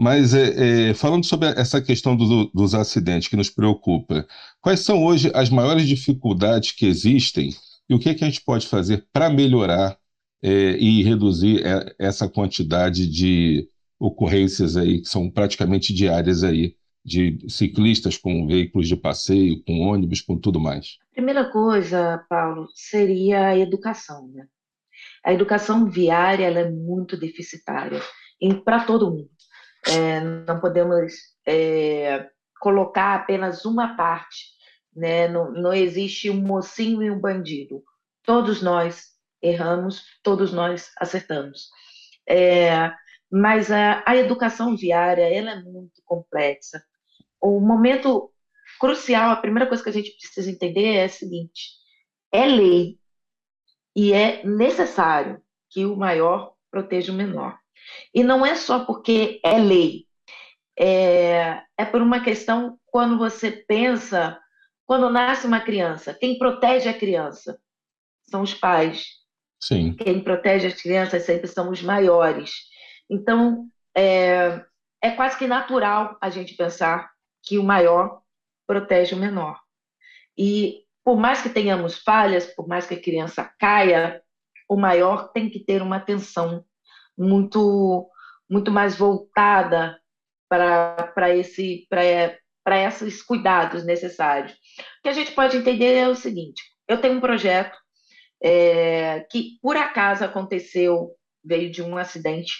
Mas 0.00 0.32
é, 0.32 0.90
é, 0.90 0.94
falando 0.94 1.24
sobre 1.24 1.48
essa 1.48 1.82
questão 1.82 2.14
do, 2.14 2.44
dos 2.54 2.72
acidentes 2.72 3.26
que 3.26 3.34
nos 3.34 3.50
preocupa, 3.50 4.24
quais 4.60 4.78
são 4.78 5.04
hoje 5.04 5.28
as 5.34 5.50
maiores 5.50 5.88
dificuldades 5.88 6.70
que 6.70 6.86
existem 6.86 7.50
e 7.90 7.94
o 7.96 7.98
que, 7.98 8.08
é 8.08 8.14
que 8.14 8.22
a 8.22 8.28
gente 8.28 8.44
pode 8.44 8.68
fazer 8.68 9.08
para 9.12 9.28
melhorar 9.28 9.98
é, 10.40 10.50
e 10.78 11.02
reduzir 11.02 11.66
é, 11.66 11.96
essa 11.98 12.28
quantidade 12.28 13.08
de 13.08 13.68
ocorrências 13.98 14.76
aí 14.76 15.00
que 15.00 15.08
são 15.08 15.28
praticamente 15.28 15.92
diárias 15.92 16.44
aí 16.44 16.76
de 17.04 17.36
ciclistas 17.48 18.16
com 18.16 18.46
veículos 18.46 18.86
de 18.86 18.94
passeio, 18.94 19.64
com 19.64 19.80
ônibus, 19.80 20.20
com 20.20 20.38
tudo 20.38 20.60
mais? 20.60 20.98
Primeira 21.12 21.50
coisa, 21.50 22.24
Paulo, 22.28 22.68
seria 22.72 23.48
a 23.48 23.58
educação. 23.58 24.28
Né? 24.28 24.46
A 25.24 25.32
educação 25.32 25.90
viária 25.90 26.44
é 26.44 26.70
muito 26.70 27.16
deficitária 27.16 28.00
para 28.64 28.84
todo 28.84 29.10
mundo 29.10 29.37
é, 29.90 30.20
não 30.20 30.60
podemos 30.60 31.14
é, 31.46 32.28
colocar 32.60 33.14
apenas 33.14 33.64
uma 33.64 33.96
parte, 33.96 34.46
né? 34.94 35.28
Não, 35.28 35.50
não 35.52 35.72
existe 35.72 36.30
um 36.30 36.40
mocinho 36.40 37.02
e 37.02 37.10
um 37.10 37.18
bandido. 37.18 37.82
Todos 38.22 38.62
nós 38.62 39.06
erramos, 39.42 40.04
todos 40.22 40.52
nós 40.52 40.90
acertamos. 40.98 41.68
É, 42.28 42.92
mas 43.30 43.70
a, 43.70 44.02
a 44.06 44.16
educação 44.16 44.76
viária 44.76 45.22
ela 45.22 45.52
é 45.52 45.62
muito 45.62 46.02
complexa. 46.04 46.82
O 47.40 47.60
momento 47.60 48.32
crucial, 48.80 49.30
a 49.30 49.36
primeira 49.36 49.66
coisa 49.66 49.82
que 49.82 49.88
a 49.90 49.92
gente 49.92 50.16
precisa 50.16 50.50
entender 50.50 50.94
é 50.94 51.04
a 51.04 51.08
seguinte: 51.08 51.72
é 52.32 52.46
lei 52.46 52.98
e 53.94 54.12
é 54.12 54.44
necessário 54.44 55.42
que 55.70 55.84
o 55.84 55.96
maior 55.96 56.54
proteja 56.70 57.12
o 57.12 57.16
menor. 57.16 57.58
E 58.14 58.22
não 58.22 58.44
é 58.44 58.54
só 58.54 58.84
porque 58.84 59.40
é 59.44 59.58
lei, 59.58 60.06
é, 60.78 61.62
é 61.76 61.84
por 61.84 62.00
uma 62.00 62.20
questão 62.20 62.78
quando 62.86 63.18
você 63.18 63.50
pensa, 63.50 64.38
quando 64.86 65.10
nasce 65.10 65.46
uma 65.46 65.60
criança, 65.60 66.14
quem 66.14 66.38
protege 66.38 66.88
a 66.88 66.98
criança 66.98 67.58
são 68.30 68.42
os 68.42 68.54
pais. 68.54 69.18
Sim. 69.60 69.94
Quem 69.94 70.22
protege 70.22 70.68
as 70.68 70.80
crianças 70.80 71.24
sempre 71.24 71.48
são 71.48 71.70
os 71.70 71.82
maiores. 71.82 72.52
Então, 73.10 73.68
é, 73.96 74.64
é 75.02 75.10
quase 75.10 75.36
que 75.36 75.48
natural 75.48 76.16
a 76.20 76.30
gente 76.30 76.54
pensar 76.54 77.10
que 77.42 77.58
o 77.58 77.64
maior 77.64 78.20
protege 78.66 79.14
o 79.14 79.18
menor. 79.18 79.58
E 80.36 80.84
por 81.04 81.16
mais 81.16 81.42
que 81.42 81.48
tenhamos 81.48 81.98
falhas, 81.98 82.46
por 82.54 82.68
mais 82.68 82.86
que 82.86 82.94
a 82.94 83.02
criança 83.02 83.50
caia, 83.58 84.22
o 84.68 84.76
maior 84.76 85.32
tem 85.32 85.50
que 85.50 85.58
ter 85.58 85.82
uma 85.82 85.96
atenção 85.96 86.64
muito 87.18 88.08
muito 88.48 88.70
mais 88.70 88.96
voltada 88.96 89.98
para 90.48 91.34
esse 91.36 91.86
para 91.88 92.86
esses 92.86 93.22
cuidados 93.22 93.84
necessários. 93.84 94.52
O 94.52 95.02
que 95.02 95.08
a 95.08 95.12
gente 95.12 95.32
pode 95.32 95.56
entender 95.56 95.94
é 95.94 96.08
o 96.08 96.14
seguinte: 96.14 96.62
eu 96.86 97.00
tenho 97.00 97.14
um 97.14 97.20
projeto 97.20 97.76
é, 98.42 99.20
que 99.30 99.58
por 99.60 99.76
acaso 99.76 100.24
aconteceu, 100.24 101.10
veio 101.44 101.70
de 101.70 101.82
um 101.82 101.96
acidente 101.96 102.52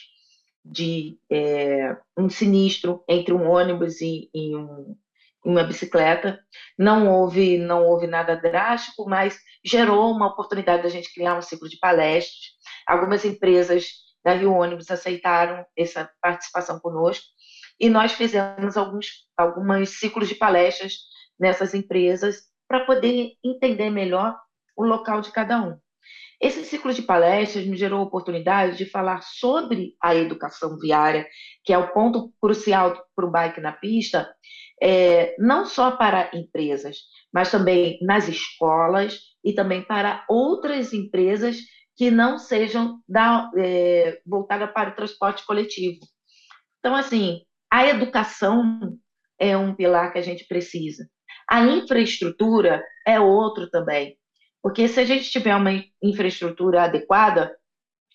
de 0.65 1.19
é, 1.31 1.97
um 2.17 2.29
sinistro 2.29 3.03
entre 3.09 3.33
um 3.33 3.49
ônibus 3.49 4.01
e, 4.01 4.29
e 4.35 4.55
um, 4.57 4.97
uma 5.45 5.63
bicicleta. 5.63 6.39
Não 6.77 7.09
houve, 7.09 7.57
não 7.59 7.85
houve 7.87 8.07
nada 8.07 8.37
drástico, 8.37 9.09
mas 9.09 9.39
gerou 9.65 10.11
uma 10.11 10.27
oportunidade 10.29 10.83
da 10.83 10.89
gente 10.89 11.13
criar 11.13 11.37
um 11.37 11.43
ciclo 11.43 11.69
de 11.69 11.79
palestras. 11.79 12.53
Algumas 12.87 13.25
empresas 13.25 14.08
da 14.29 14.35
Rio 14.35 14.53
Ônibus 14.53 14.91
aceitaram 14.91 15.65
essa 15.75 16.11
participação 16.21 16.79
conosco 16.79 17.25
e 17.81 17.89
nós 17.89 18.13
fizemos 18.13 18.77
alguns 18.77 19.27
alguns 19.35 19.89
ciclos 19.99 20.29
de 20.29 20.35
palestras 20.35 20.93
nessas 21.41 21.73
empresas 21.73 22.43
para 22.69 22.85
poder 22.85 23.33
entender 23.43 23.89
melhor 23.89 24.39
o 24.77 24.85
local 24.85 25.23
de 25.23 25.33
cada 25.33 25.63
um. 25.63 25.79
Esse 26.39 26.63
ciclo 26.63 26.93
de 26.93 27.01
palestras 27.01 27.65
me 27.65 27.75
gerou 27.75 28.01
a 28.01 28.05
oportunidade 28.05 28.77
de 28.77 28.85
falar 28.85 29.23
sobre 29.23 29.95
a 30.01 30.15
educação 30.15 30.79
viária, 30.79 31.27
que 31.65 31.73
é 31.73 31.79
o 31.79 31.91
ponto 31.95 32.31
crucial 32.39 33.03
para 33.17 33.25
o 33.25 33.31
bike 33.31 33.63
na 33.63 33.73
pista, 33.73 34.29
é, 34.81 35.35
não 35.39 35.65
só 35.65 35.93
para 35.93 36.31
empresas, 36.35 36.99
mas 37.33 37.51
também 37.51 37.99
nas 38.03 38.29
escolas 38.29 39.21
e 39.43 39.55
também 39.55 39.83
para 39.83 40.25
outras 40.29 40.93
empresas 40.93 41.57
que 41.99 42.13
não 42.13 42.39
sejam 42.39 43.03
da, 43.09 43.51
é, 43.59 44.23
voltadas 44.25 44.71
para 44.71 44.91
o 44.91 44.95
transporte 44.95 45.45
coletivo. 45.45 45.99
Então, 46.79 46.95
assim, 46.95 47.41
a 47.69 47.89
educação 47.89 48.97
é 49.37 49.57
um 49.57 49.75
pilar 49.75 50.13
que 50.13 50.19
a 50.19 50.23
gente 50.23 50.47
precisa. 50.47 51.11
A 51.51 51.61
infraestrutura 51.61 52.85
é 53.05 53.19
outro 53.19 53.69
também. 53.69 54.17
Porque 54.63 54.87
se 54.87 55.01
a 55.01 55.05
gente 55.05 55.29
tiver 55.29 55.57
uma 55.57 55.73
infraestrutura 56.01 56.85
adequada, 56.85 57.57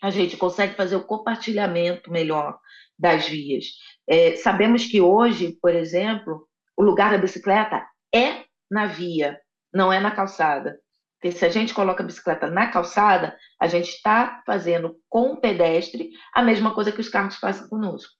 a 0.01 0.09
gente 0.09 0.37
consegue 0.37 0.75
fazer 0.75 0.95
o 0.95 1.03
compartilhamento 1.03 2.09
melhor 2.09 2.57
das 2.97 3.27
vias. 3.27 3.65
É, 4.07 4.37
sabemos 4.37 4.85
que 4.85 5.01
hoje, 5.01 5.57
por 5.61 5.75
exemplo, 5.75 6.47
o 6.77 6.83
lugar 6.83 7.11
da 7.11 7.17
bicicleta 7.17 7.85
é 8.15 8.45
na 8.71 8.85
via, 8.85 9.37
não 9.73 9.91
é 9.91 9.99
na 9.99 10.11
calçada. 10.11 10.79
Porque 11.23 11.37
se 11.37 11.45
a 11.45 11.49
gente 11.49 11.73
coloca 11.73 12.03
a 12.03 12.05
bicicleta 12.05 12.47
na 12.47 12.67
calçada, 12.67 13.37
a 13.57 13.65
gente 13.65 13.87
está 13.87 14.43
fazendo 14.45 14.99
com 15.07 15.31
o 15.31 15.39
pedestre 15.39 16.11
a 16.33 16.43
mesma 16.43 16.75
coisa 16.75 16.91
que 16.91 16.99
os 16.99 17.07
carros 17.07 17.37
fazem 17.37 17.65
conosco. 17.69 18.11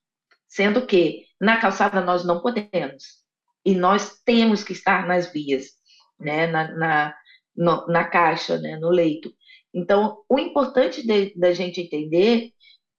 Sendo 0.48 0.86
que 0.86 1.26
na 1.38 1.58
calçada 1.58 2.00
nós 2.00 2.24
não 2.24 2.40
podemos. 2.40 3.04
E 3.62 3.74
nós 3.74 4.22
temos 4.24 4.64
que 4.64 4.72
estar 4.72 5.06
nas 5.06 5.30
vias, 5.30 5.72
né? 6.18 6.46
na, 6.46 6.72
na, 6.72 7.14
no, 7.54 7.86
na 7.88 8.04
caixa, 8.04 8.56
né? 8.56 8.78
no 8.78 8.88
leito. 8.88 9.30
Então, 9.74 10.22
o 10.26 10.38
importante 10.38 11.06
da 11.36 11.52
gente 11.52 11.82
entender 11.82 12.52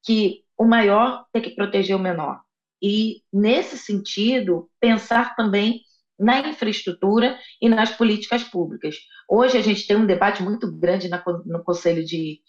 que 0.04 0.44
o 0.56 0.64
maior 0.64 1.26
tem 1.32 1.42
que 1.42 1.56
proteger 1.56 1.96
o 1.96 2.00
menor 2.00 2.40
e, 2.80 3.24
nesse 3.32 3.76
sentido, 3.76 4.70
pensar 4.78 5.34
também 5.34 5.80
na 6.18 6.40
infraestrutura 6.40 7.38
e 7.60 7.68
nas 7.68 7.90
políticas 7.90 8.42
públicas. 8.42 8.96
Hoje 9.28 9.58
a 9.58 9.62
gente 9.62 9.86
tem 9.86 9.96
um 9.96 10.06
debate 10.06 10.42
muito 10.42 10.70
grande 10.70 11.10
no 11.44 11.62
Conselho 11.62 12.04
de, 12.04 12.40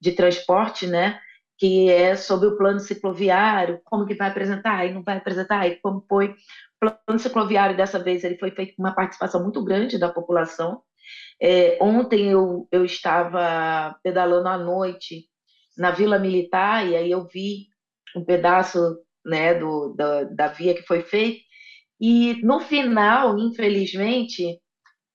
de 0.00 0.12
Transporte, 0.12 0.86
né, 0.86 1.18
que 1.58 1.90
é 1.90 2.14
sobre 2.14 2.48
o 2.48 2.56
plano 2.56 2.80
cicloviário, 2.80 3.80
como 3.84 4.06
que 4.06 4.14
vai 4.14 4.28
apresentar, 4.28 4.86
e 4.86 4.92
não 4.92 5.02
vai 5.02 5.16
apresentar, 5.16 5.66
e 5.66 5.76
como 5.80 6.04
foi. 6.08 6.34
O 6.82 6.94
plano 7.06 7.18
cicloviário, 7.18 7.76
dessa 7.76 7.98
vez, 7.98 8.22
ele 8.22 8.36
foi 8.36 8.50
feito 8.50 8.76
com 8.76 8.82
uma 8.82 8.94
participação 8.94 9.42
muito 9.42 9.64
grande 9.64 9.98
da 9.98 10.10
população. 10.10 10.82
É, 11.40 11.78
ontem 11.80 12.30
eu, 12.30 12.68
eu 12.70 12.84
estava 12.84 13.96
pedalando 14.02 14.48
à 14.48 14.58
noite 14.58 15.24
na 15.76 15.90
Vila 15.90 16.18
Militar, 16.18 16.86
e 16.86 16.94
aí 16.94 17.10
eu 17.10 17.26
vi 17.26 17.68
um 18.14 18.24
pedaço 18.24 18.98
né, 19.24 19.54
do, 19.54 19.94
da, 19.94 20.24
da 20.24 20.46
via 20.48 20.74
que 20.74 20.82
foi 20.82 21.02
feita. 21.02 21.45
E 22.00 22.40
no 22.44 22.60
final, 22.60 23.38
infelizmente, 23.38 24.60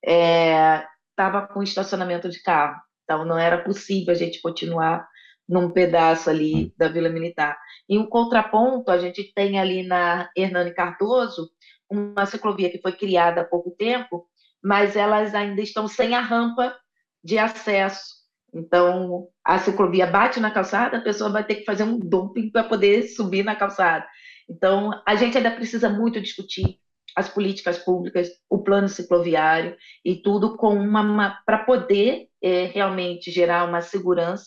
estava 0.03 1.39
é, 1.39 1.53
com 1.53 1.61
estacionamento 1.61 2.29
de 2.29 2.41
carro. 2.41 2.79
Então 3.03 3.25
não 3.25 3.37
era 3.37 3.63
possível 3.63 4.11
a 4.13 4.17
gente 4.17 4.41
continuar 4.41 5.07
num 5.47 5.69
pedaço 5.69 6.29
ali 6.29 6.65
hum. 6.65 6.71
da 6.77 6.87
Vila 6.87 7.09
Militar. 7.09 7.57
Em 7.89 7.99
um 7.99 8.07
contraponto, 8.07 8.91
a 8.91 8.97
gente 8.97 9.31
tem 9.33 9.59
ali 9.59 9.83
na 9.83 10.29
Hernani 10.35 10.73
Cardoso 10.73 11.49
uma 11.89 12.25
ciclovia 12.25 12.69
que 12.71 12.81
foi 12.81 12.93
criada 12.93 13.41
há 13.41 13.45
pouco 13.45 13.71
tempo, 13.71 14.25
mas 14.63 14.95
elas 14.95 15.35
ainda 15.35 15.61
estão 15.61 15.87
sem 15.87 16.15
a 16.15 16.21
rampa 16.21 16.75
de 17.23 17.37
acesso 17.37 18.21
então, 18.53 19.29
a 19.45 19.59
ciclovia 19.59 20.05
bate 20.05 20.39
na 20.39 20.51
calçada, 20.51 20.97
a 20.97 21.01
pessoa 21.01 21.29
vai 21.29 21.43
ter 21.43 21.55
que 21.55 21.65
fazer 21.65 21.83
um 21.83 21.97
dumping 21.97 22.51
para 22.51 22.63
poder 22.63 23.03
subir 23.03 23.43
na 23.43 23.55
calçada. 23.55 24.05
Então, 24.51 24.91
a 25.07 25.15
gente 25.15 25.37
ainda 25.37 25.49
precisa 25.49 25.89
muito 25.89 26.19
discutir 26.19 26.77
as 27.15 27.29
políticas 27.29 27.79
públicas, 27.79 28.29
o 28.49 28.59
plano 28.59 28.89
cicloviário 28.89 29.77
e 30.03 30.15
tudo 30.15 30.57
com 30.57 30.73
uma 30.73 31.41
para 31.45 31.59
poder 31.59 32.27
é, 32.41 32.65
realmente 32.65 33.31
gerar 33.31 33.67
uma 33.67 33.81
segurança 33.81 34.45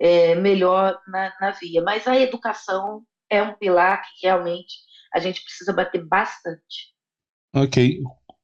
é, 0.00 0.34
melhor 0.34 0.98
na, 1.06 1.32
na 1.40 1.50
via. 1.50 1.82
Mas 1.82 2.06
a 2.06 2.18
educação 2.18 3.02
é 3.28 3.42
um 3.42 3.54
pilar 3.54 4.02
que 4.02 4.26
realmente 4.26 4.74
a 5.14 5.20
gente 5.20 5.42
precisa 5.42 5.72
bater 5.72 6.04
bastante. 6.06 6.94
Ok. 7.54 8.00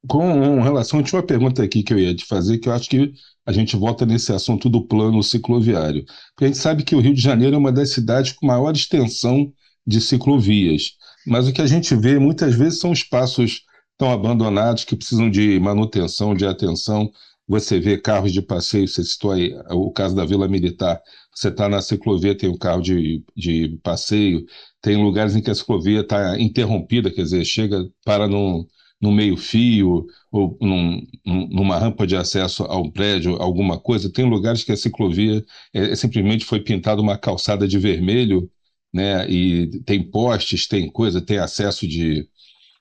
Com 0.07 0.61
relação, 0.63 1.03
tinha 1.03 1.19
uma 1.19 1.27
pergunta 1.27 1.63
aqui 1.63 1.83
que 1.83 1.93
eu 1.93 1.99
ia 1.99 2.15
te 2.15 2.25
fazer, 2.25 2.59
que 2.59 2.69
eu 2.69 2.73
acho 2.73 2.89
que 2.89 3.13
a 3.45 3.53
gente 3.53 3.77
volta 3.77 4.07
nesse 4.07 4.33
assunto 4.33 4.69
do 4.69 4.87
plano 4.87 5.23
cicloviário. 5.23 6.05
Porque 6.35 6.45
a 6.45 6.47
gente 6.47 6.59
sabe 6.59 6.85
que 6.85 6.95
o 6.95 7.01
Rio 7.01 7.15
de 7.15 7.21
Janeiro 7.21 7.57
é 7.57 7.59
uma 7.59 7.73
das 7.73 7.91
cidades 7.91 8.33
com 8.33 8.47
maior 8.47 8.73
extensão 8.73 9.53
de 9.87 10.01
ciclovias, 10.01 10.97
mas 11.27 11.49
o 11.49 11.53
que 11.53 11.63
a 11.63 11.67
gente 11.67 11.95
vê 11.95 12.19
muitas 12.19 12.55
vezes 12.55 12.81
são 12.81 12.93
espaços 12.93 13.65
tão 13.99 14.11
abandonados 14.11 14.85
que 14.85 14.97
precisam 14.97 15.31
de 15.31 15.59
manutenção, 15.61 16.35
de 16.35 16.47
atenção. 16.47 17.11
Você 17.47 17.79
vê 17.79 17.99
carros 17.99 18.33
de 18.33 18.41
passeio, 18.41 18.89
você 18.89 19.03
citou 19.05 19.33
aí 19.33 19.53
o 19.71 19.91
caso 19.91 20.15
da 20.15 20.25
Vila 20.25 20.49
Militar, 20.49 21.01
você 21.35 21.49
está 21.49 21.69
na 21.69 21.83
ciclovia, 21.83 22.37
tem 22.37 22.49
um 22.49 22.57
carro 22.57 22.81
de, 22.81 23.25
de 23.37 23.79
passeio, 23.83 24.45
tem 24.81 24.97
lugares 24.97 25.35
em 25.37 25.43
que 25.43 25.51
a 25.51 25.55
ciclovia 25.55 26.01
está 26.01 26.39
interrompida, 26.39 27.11
quer 27.11 27.23
dizer, 27.23 27.45
chega, 27.45 27.85
para 28.05 28.29
num 28.29 28.67
no 29.01 29.11
meio-fio 29.11 30.07
ou 30.31 30.59
num, 30.61 31.07
numa 31.25 31.79
rampa 31.79 32.07
de 32.07 32.15
acesso 32.17 32.65
a 32.65 32.77
um 32.77 32.91
prédio, 32.91 33.37
alguma 33.37 33.79
coisa. 33.81 34.13
Tem 34.13 34.29
lugares 34.29 34.63
que 34.63 34.73
a 34.73 34.77
ciclovia 34.77 35.43
é, 35.73 35.93
é, 35.93 35.97
simplesmente 35.97 36.45
foi 36.45 36.61
pintada 36.61 37.01
uma 37.01 37.17
calçada 37.17 37.67
de 37.67 37.79
vermelho, 37.79 38.51
né? 38.93 39.29
E 39.31 39.83
tem 39.85 40.03
postes, 40.03 40.67
tem 40.67 40.91
coisa, 40.91 41.21
tem 41.21 41.39
acesso 41.39 41.87
de, 41.87 42.29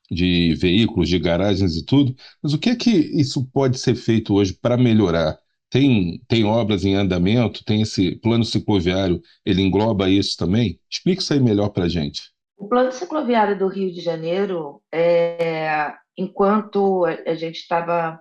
de 0.10 0.54
veículos, 0.56 1.10
de 1.10 1.20
garagens 1.20 1.76
e 1.76 1.86
tudo. 1.86 2.16
Mas 2.42 2.54
o 2.54 2.60
que 2.60 2.72
é 2.72 2.76
que 2.76 2.92
isso 2.92 3.46
pode 3.52 3.78
ser 3.80 3.96
feito 3.96 4.34
hoje 4.34 4.54
para 4.54 4.78
melhorar? 4.78 5.38
Tem, 5.70 6.20
tem 6.28 6.46
obras 6.46 6.84
em 6.84 6.96
andamento, 6.96 7.64
tem 7.64 7.82
esse 7.82 8.16
plano 8.16 8.44
cicloviário, 8.44 9.22
ele 9.46 9.62
engloba 9.62 10.10
isso 10.10 10.36
também? 10.36 10.80
Explica 10.90 11.22
isso 11.22 11.34
aí 11.34 11.40
melhor 11.40 11.70
para 11.70 11.86
a 11.86 11.90
gente. 11.90 12.32
O 12.58 12.68
plano 12.68 12.92
cicloviário 12.92 13.58
do 13.58 13.68
Rio 13.68 13.94
de 13.94 14.02
Janeiro, 14.02 14.82
é, 14.92 15.94
enquanto 16.18 17.06
a 17.06 17.36
gente 17.36 17.58
estava 17.58 18.20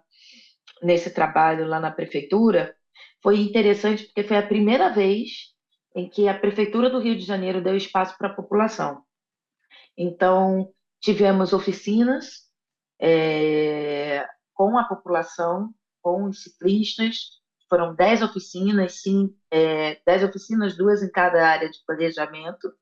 nesse 0.83 1.11
trabalho 1.11 1.67
lá 1.67 1.81
na 1.81 1.91
prefeitura, 1.91 2.75
foi 3.23 3.41
interessante 3.41 4.05
porque 4.05 4.23
foi 4.23 4.37
a 4.37 4.47
primeira 4.47 4.91
vez 4.91 5.49
em 5.99 6.09
que 6.09 6.29
a 6.29 6.39
prefeitura 6.39 6.89
do 6.89 7.01
Rio 7.01 7.17
de 7.17 7.25
Janeiro 7.25 7.61
deu 7.61 7.77
espaço 7.77 8.17
para 8.17 8.29
a 8.29 8.33
população. 8.33 9.03
Então, 9.97 10.73
tivemos 11.01 11.53
oficinas 11.53 12.45
é, 13.03 14.25
com 14.55 14.79
a 14.79 14.85
população, 14.85 15.75
com 16.01 16.27
os 16.27 16.45
ciclistas, 16.45 17.41
foram 17.69 17.97
dez 17.97 18.23
oficinas, 18.23 19.03
sim, 19.03 19.35
é, 19.51 20.01
oficinas, 20.25 20.77
duas 20.77 21.03
em 21.03 21.11
cada 21.11 21.45
área 21.45 21.69
de 21.69 21.79
planejamento, 21.85 22.73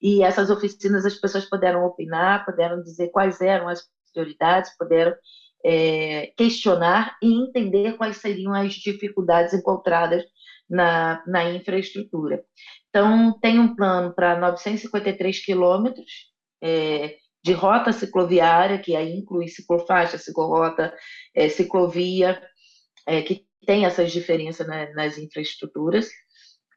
e 0.00 0.22
essas 0.22 0.48
oficinas 0.48 1.04
as 1.04 1.16
pessoas 1.16 1.44
puderam 1.44 1.84
opinar, 1.84 2.46
puderam 2.46 2.82
dizer 2.82 3.10
quais 3.10 3.42
eram 3.42 3.68
as 3.68 3.86
prioridades, 4.10 4.74
puderam 4.78 5.14
é, 5.62 6.32
questionar 6.34 7.18
e 7.22 7.30
entender 7.30 7.98
quais 7.98 8.16
seriam 8.16 8.54
as 8.54 8.72
dificuldades 8.72 9.52
encontradas 9.52 10.24
na, 10.68 11.22
na 11.26 11.50
infraestrutura. 11.50 12.42
Então, 12.88 13.38
tem 13.40 13.58
um 13.58 13.74
plano 13.74 14.14
para 14.14 14.38
953 14.38 15.44
quilômetros 15.44 16.32
é, 16.62 17.16
de 17.42 17.52
rota 17.52 17.92
cicloviária, 17.92 18.78
que 18.78 18.96
aí 18.96 19.16
inclui 19.16 19.48
ciclofaixa, 19.48 20.16
ciclorota, 20.16 20.94
é, 21.34 21.48
ciclovia, 21.48 22.40
é, 23.06 23.20
que 23.22 23.44
tem 23.66 23.84
essas 23.84 24.12
diferenças 24.12 24.66
né, 24.66 24.92
nas 24.94 25.18
infraestruturas. 25.18 26.08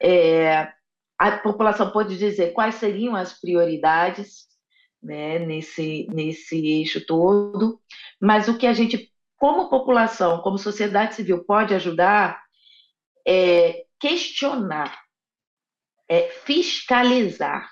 É, 0.02 0.68
a 1.18 1.38
população 1.38 1.90
pode 1.90 2.16
dizer 2.18 2.52
quais 2.52 2.76
seriam 2.76 3.16
as 3.16 3.38
prioridades 3.38 4.46
né, 5.02 5.38
nesse, 5.38 6.06
nesse 6.12 6.56
eixo 6.66 7.04
todo, 7.06 7.80
mas 8.20 8.48
o 8.48 8.58
que 8.58 8.66
a 8.66 8.72
gente, 8.72 9.10
como 9.36 9.70
população, 9.70 10.40
como 10.42 10.58
sociedade 10.58 11.14
civil, 11.14 11.44
pode 11.44 11.74
ajudar 11.74 12.40
é 13.28 13.84
questionar, 14.00 14.98
é 16.08 16.30
fiscalizar, 16.30 17.68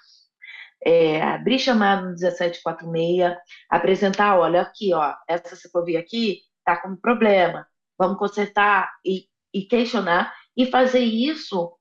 é 0.84 1.22
abrir 1.22 1.58
chamado 1.58 2.02
no 2.02 2.10
1746, 2.10 3.34
apresentar, 3.70 4.38
olha 4.38 4.60
aqui, 4.60 4.92
ó, 4.92 5.14
essa 5.26 5.56
ciclovia 5.56 6.00
aqui 6.00 6.42
está 6.58 6.76
com 6.76 6.94
problema, 6.94 7.66
vamos 7.98 8.18
consertar 8.18 8.92
e, 9.02 9.26
e 9.54 9.62
questionar 9.62 10.34
e 10.54 10.66
fazer 10.66 11.00
isso 11.00 11.72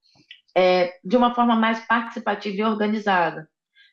é, 0.56 0.94
de 1.04 1.18
uma 1.18 1.36
forma 1.36 1.58
mais 1.58 1.86
participativa 1.86 2.56
e 2.56 2.64
organizada, 2.64 3.50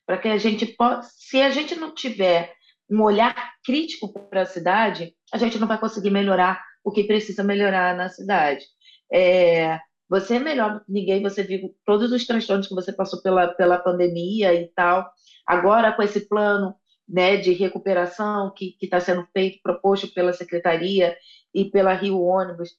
para 0.06 0.16
que 0.16 0.28
a 0.28 0.38
gente 0.38 0.64
possa, 0.64 1.10
se 1.12 1.42
a 1.42 1.50
gente 1.50 1.74
não 1.74 1.92
tiver 1.92 2.54
um 2.88 3.02
olhar 3.02 3.34
crítico 3.64 4.12
para 4.28 4.42
a 4.42 4.46
cidade, 4.46 5.12
a 5.32 5.38
gente 5.38 5.58
não 5.58 5.66
vai 5.66 5.78
conseguir 5.78 6.10
melhorar 6.10 6.62
o 6.84 6.92
que 6.92 7.04
precisa 7.04 7.42
melhorar 7.42 7.96
na 7.96 8.08
cidade. 8.08 8.64
É, 9.12 9.78
você 10.08 10.36
é 10.36 10.38
melhor 10.38 10.74
do 10.74 10.84
que 10.84 10.92
ninguém, 10.92 11.22
você 11.22 11.42
viu 11.42 11.74
todos 11.86 12.12
os 12.12 12.26
transtornos 12.26 12.66
que 12.66 12.74
você 12.74 12.92
passou 12.92 13.22
pela, 13.22 13.48
pela 13.48 13.78
pandemia 13.78 14.54
e 14.54 14.68
tal. 14.68 15.10
Agora, 15.46 15.92
com 15.92 16.02
esse 16.02 16.28
plano 16.28 16.74
né, 17.08 17.36
de 17.36 17.52
recuperação 17.52 18.52
que 18.54 18.76
está 18.80 19.00
sendo 19.00 19.26
feito, 19.32 19.60
proposto 19.62 20.12
pela 20.12 20.32
Secretaria 20.32 21.16
e 21.54 21.64
pela 21.66 21.94
Rio 21.94 22.20
Ônibus, 22.20 22.70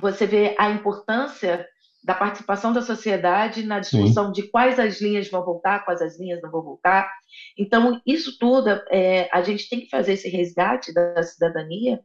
você 0.00 0.26
vê 0.26 0.54
a 0.58 0.70
importância 0.70 1.66
da 2.02 2.14
participação 2.14 2.72
da 2.72 2.82
sociedade 2.82 3.62
na 3.62 3.78
discussão 3.78 4.26
Sim. 4.26 4.32
de 4.32 4.48
quais 4.48 4.78
as 4.78 5.00
linhas 5.00 5.30
vão 5.30 5.44
voltar, 5.44 5.84
quais 5.84 6.02
as 6.02 6.18
linhas 6.18 6.40
não 6.42 6.50
vão 6.50 6.62
voltar. 6.62 7.08
Então, 7.56 8.00
isso 8.04 8.36
tudo, 8.38 8.68
é, 8.90 9.28
a 9.32 9.40
gente 9.42 9.68
tem 9.68 9.80
que 9.80 9.88
fazer 9.88 10.14
esse 10.14 10.28
resgate 10.28 10.92
da 10.92 11.22
cidadania 11.22 12.00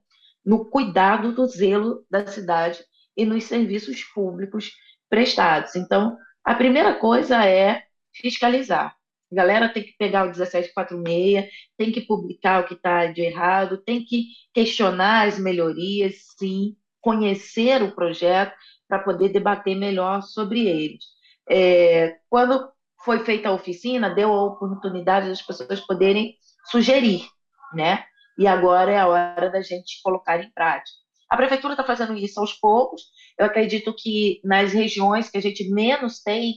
no 0.46 0.66
cuidado 0.66 1.34
do 1.34 1.48
zelo 1.48 2.06
da 2.12 2.28
cidade 2.28 2.80
e 3.18 3.26
nos 3.26 3.46
serviços 3.46 4.04
públicos 4.04 4.72
prestados. 5.10 5.76
Então, 5.76 6.16
a 6.44 6.54
primeira 6.54 6.94
coisa 6.96 7.44
é 7.46 7.84
fiscalizar. 8.14 8.96
A 9.32 9.36
galera 9.36 9.68
tem 9.68 9.84
que 9.84 9.98
pegar 9.98 10.24
o 10.24 10.28
1746, 10.28 11.50
tem 11.78 11.92
que 11.92 12.02
publicar 12.02 12.64
o 12.64 12.68
que 12.68 12.76
está 12.76 13.08
de 13.08 13.22
errado, 13.22 13.78
tem 13.80 14.06
que 14.06 14.28
questionar 14.54 15.28
as 15.28 15.38
melhorias, 15.38 16.16
sim, 16.38 16.78
conhecer 17.02 17.82
o 17.82 17.94
projeto, 17.94 18.56
para 18.88 19.00
poder 19.00 19.30
debater 19.30 19.76
melhor 19.76 20.22
sobre 20.22 20.66
eles. 20.66 21.04
É, 21.50 22.18
quando 22.30 22.72
foi 23.04 23.24
feita 23.26 23.50
a 23.50 23.54
oficina, 23.54 24.10
deu 24.10 24.34
a 24.34 24.46
oportunidade 24.46 25.28
das 25.28 25.42
pessoas 25.42 25.82
poderem 25.82 26.36
sugerir, 26.72 27.26
né? 27.74 28.06
E 28.38 28.48
agora 28.48 28.92
é 28.92 29.00
a 29.00 29.08
hora 29.08 29.50
da 29.50 29.62
gente 29.62 30.02
colocar 30.02 30.42
em 30.42 30.50
prática. 30.52 31.07
A 31.30 31.36
prefeitura 31.36 31.74
está 31.74 31.84
fazendo 31.84 32.16
isso 32.16 32.40
aos 32.40 32.54
poucos. 32.54 33.04
Eu 33.38 33.46
acredito 33.46 33.94
que 33.96 34.40
nas 34.44 34.72
regiões 34.72 35.30
que 35.30 35.38
a 35.38 35.42
gente 35.42 35.70
menos 35.70 36.22
tem 36.22 36.56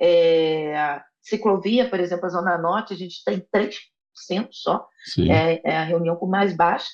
é, 0.00 1.00
ciclovia, 1.22 1.88
por 1.88 2.00
exemplo, 2.00 2.26
a 2.26 2.30
Zona 2.30 2.58
Norte, 2.58 2.94
a 2.94 2.96
gente 2.96 3.22
tem 3.24 3.44
3% 3.54 4.48
só. 4.50 4.86
É, 5.30 5.60
é, 5.64 5.76
a 5.76 5.84
reunião 5.84 6.16
com 6.16 6.26
mais 6.26 6.56
baixa. 6.56 6.88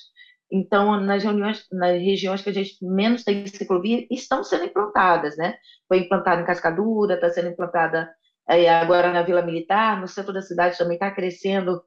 Então, 0.51 0.99
nas 0.99 1.23
reuniões, 1.23 1.65
nas 1.71 1.99
regiões 1.99 2.41
que 2.41 2.49
a 2.49 2.53
gente 2.53 2.77
menos 2.81 3.23
tem 3.23 3.45
ciclovia, 3.47 4.05
estão 4.11 4.43
sendo 4.43 4.65
implantadas, 4.65 5.35
né? 5.35 5.55
Foi 5.87 5.99
implantada 5.99 6.41
em 6.41 6.45
Cascadura, 6.45 7.15
está 7.15 7.29
sendo 7.29 7.49
implantada 7.49 8.07
é, 8.47 8.69
agora 8.69 9.11
na 9.11 9.23
Vila 9.23 9.41
Militar, 9.41 9.99
no 9.99 10.07
centro 10.07 10.33
da 10.33 10.41
cidade 10.41 10.77
também 10.77 10.95
está 10.95 11.09
crescendo 11.09 11.81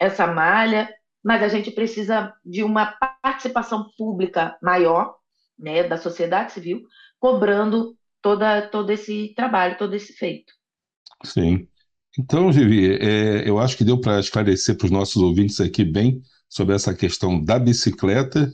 essa 0.00 0.26
malha, 0.26 0.88
mas 1.24 1.42
a 1.42 1.48
gente 1.48 1.70
precisa 1.70 2.32
de 2.44 2.62
uma 2.62 2.86
participação 3.22 3.90
pública 3.96 4.56
maior, 4.62 5.14
né, 5.58 5.82
da 5.82 5.96
sociedade 5.96 6.52
civil, 6.52 6.82
cobrando 7.18 7.96
toda, 8.22 8.62
todo 8.68 8.90
esse 8.90 9.32
trabalho, 9.34 9.76
todo 9.78 9.94
esse 9.94 10.12
feito. 10.12 10.52
Sim. 11.24 11.66
Então, 12.18 12.50
Vivi, 12.50 12.94
é, 12.94 13.48
eu 13.48 13.58
acho 13.58 13.76
que 13.76 13.84
deu 13.84 14.00
para 14.00 14.20
esclarecer 14.20 14.76
para 14.76 14.86
os 14.86 14.90
nossos 14.90 15.22
ouvintes 15.22 15.60
aqui 15.60 15.84
bem 15.84 16.22
sobre 16.48 16.74
essa 16.74 16.94
questão 16.94 17.42
da 17.42 17.58
bicicleta, 17.58 18.50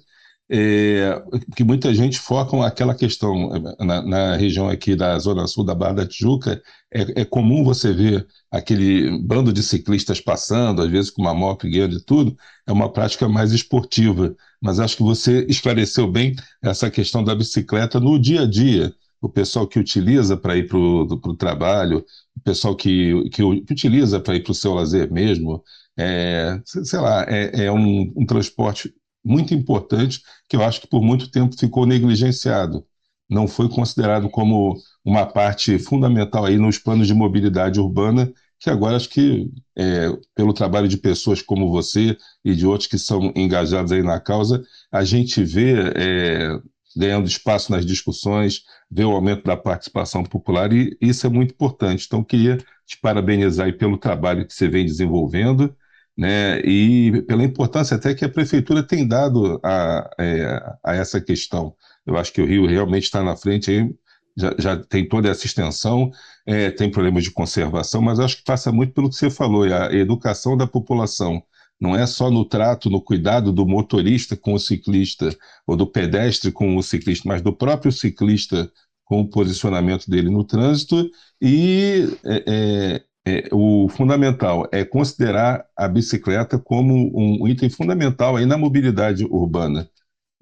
é, 0.50 1.22
que 1.56 1.64
muita 1.64 1.94
gente 1.94 2.18
foca 2.18 2.64
aquela 2.66 2.94
questão 2.94 3.48
na, 3.78 4.02
na, 4.02 4.36
região 4.36 4.68
aqui 4.68 4.94
da 4.94 5.18
Zona 5.18 5.46
Sul 5.46 5.64
da 5.64 5.74
Barra 5.74 5.94
da 5.94 6.06
Tijuca, 6.06 6.60
é, 6.92 7.22
é, 7.22 7.24
comum 7.24 7.64
você 7.64 7.92
ver 7.92 8.26
aquele 8.50 9.18
bando 9.22 9.52
de 9.52 9.62
ciclistas 9.62 10.20
passando, 10.20 10.82
às 10.82 10.90
vezes 10.90 11.10
com 11.10 11.22
uma 11.22 11.34
moto 11.34 11.66
guiando 11.66 11.96
e 11.96 12.04
tudo, 12.04 12.36
é 12.66 12.72
uma 12.72 12.92
prática 12.92 13.28
mais 13.28 13.52
esportiva, 13.52 14.34
mas 14.60 14.78
acho 14.78 14.96
que 14.96 15.02
você 15.02 15.46
esclareceu 15.48 16.10
bem 16.10 16.34
essa 16.62 16.90
questão 16.90 17.24
da 17.24 17.34
bicicleta 17.34 17.98
no 17.98 18.18
dia 18.18 18.42
a 18.42 18.46
dia, 18.46 18.94
o 19.20 19.28
pessoal 19.28 19.66
que 19.66 19.78
utiliza 19.78 20.36
para 20.36 20.56
ir 20.56 20.68
para 20.68 20.76
o 20.78 21.36
trabalho, 21.36 22.04
o 22.36 22.40
pessoal 22.40 22.76
que, 22.76 23.30
que, 23.30 23.42
que 23.62 23.72
utiliza 23.72 24.20
para 24.20 24.36
ir 24.36 24.42
para 24.42 24.52
o 24.52 24.54
seu 24.54 24.74
lazer 24.74 25.10
mesmo, 25.10 25.62
é, 25.96 26.60
sei 26.64 26.98
lá, 26.98 27.24
é, 27.28 27.66
é 27.66 27.72
um, 27.72 28.12
um, 28.16 28.26
transporte 28.26 28.92
muito 29.24 29.54
importante 29.54 30.20
que 30.48 30.56
eu 30.56 30.62
acho 30.62 30.80
que 30.80 30.86
por 30.86 31.02
muito 31.02 31.30
tempo 31.30 31.58
ficou 31.58 31.86
negligenciado. 31.86 32.84
Não 33.28 33.48
foi 33.48 33.68
considerado 33.68 34.28
como 34.28 34.76
uma 35.04 35.26
parte 35.26 35.78
fundamental 35.78 36.44
aí 36.44 36.58
nos 36.58 36.78
planos 36.78 37.06
de 37.06 37.14
mobilidade 37.14 37.80
urbana, 37.80 38.32
que 38.60 38.70
agora 38.70 38.96
acho 38.96 39.08
que, 39.08 39.50
é, 39.76 40.08
pelo 40.34 40.52
trabalho 40.52 40.88
de 40.88 40.96
pessoas 40.96 41.42
como 41.42 41.70
você 41.70 42.16
e 42.44 42.54
de 42.54 42.66
outros 42.66 42.86
que 42.86 42.98
são 42.98 43.32
engajados 43.34 43.92
aí 43.92 44.02
na 44.02 44.20
causa, 44.20 44.62
a 44.92 45.04
gente 45.04 45.42
vê 45.42 45.74
é, 45.96 46.58
ganhando 46.96 47.26
espaço 47.26 47.72
nas 47.72 47.84
discussões, 47.84 48.62
vê 48.90 49.04
o 49.04 49.10
aumento 49.12 49.44
da 49.44 49.56
participação 49.56 50.22
popular 50.22 50.72
e 50.72 50.96
isso 51.00 51.26
é 51.26 51.30
muito 51.30 51.52
importante. 51.52 52.04
Então, 52.06 52.22
queria 52.22 52.58
te 52.86 52.98
parabenizar 53.00 53.76
pelo 53.76 53.98
trabalho 53.98 54.46
que 54.46 54.54
você 54.54 54.68
vem 54.68 54.84
desenvolvendo 54.84 55.74
né, 56.16 56.60
e 56.60 57.22
pela 57.22 57.42
importância 57.42 57.96
até 57.96 58.14
que 58.14 58.24
a 58.24 58.28
prefeitura 58.28 58.82
tem 58.82 59.06
dado 59.06 59.60
a, 59.64 60.10
é, 60.18 60.62
a 60.84 60.94
essa 60.94 61.20
questão. 61.20 61.74
Eu 62.06 62.16
acho 62.16 62.32
que 62.32 62.40
o 62.40 62.46
Rio 62.46 62.66
realmente 62.66 63.04
está 63.04 63.22
na 63.22 63.36
frente, 63.36 63.70
aí, 63.70 63.94
já, 64.36 64.54
já 64.58 64.76
tem 64.76 65.08
toda 65.08 65.28
essa 65.28 65.46
extensão, 65.46 66.10
é, 66.46 66.70
tem 66.70 66.90
problemas 66.90 67.24
de 67.24 67.30
conservação, 67.30 68.02
mas 68.02 68.18
acho 68.20 68.38
que 68.38 68.44
passa 68.44 68.72
muito 68.72 68.92
pelo 68.92 69.08
que 69.08 69.16
você 69.16 69.30
falou, 69.30 69.64
a 69.64 69.92
educação 69.92 70.56
da 70.56 70.66
população. 70.66 71.42
Não 71.80 71.96
é 71.96 72.06
só 72.06 72.30
no 72.30 72.44
trato, 72.44 72.88
no 72.88 73.00
cuidado 73.02 73.52
do 73.52 73.66
motorista 73.66 74.36
com 74.36 74.54
o 74.54 74.58
ciclista, 74.60 75.36
ou 75.66 75.76
do 75.76 75.86
pedestre 75.86 76.52
com 76.52 76.76
o 76.76 76.82
ciclista, 76.82 77.28
mas 77.28 77.42
do 77.42 77.54
próprio 77.54 77.92
ciclista 77.92 78.70
com 79.04 79.20
o 79.20 79.28
posicionamento 79.28 80.08
dele 80.08 80.30
no 80.30 80.44
trânsito 80.44 81.10
e 81.40 82.08
é, 82.24 83.02
é 83.26 83.48
o 83.52 83.88
fundamental 83.88 84.68
é 84.72 84.84
considerar 84.84 85.66
a 85.76 85.88
bicicleta 85.88 86.58
como 86.58 86.94
um 87.14 87.48
item 87.48 87.70
fundamental 87.70 88.36
aí 88.36 88.46
na 88.46 88.58
mobilidade 88.58 89.24
urbana, 89.24 89.88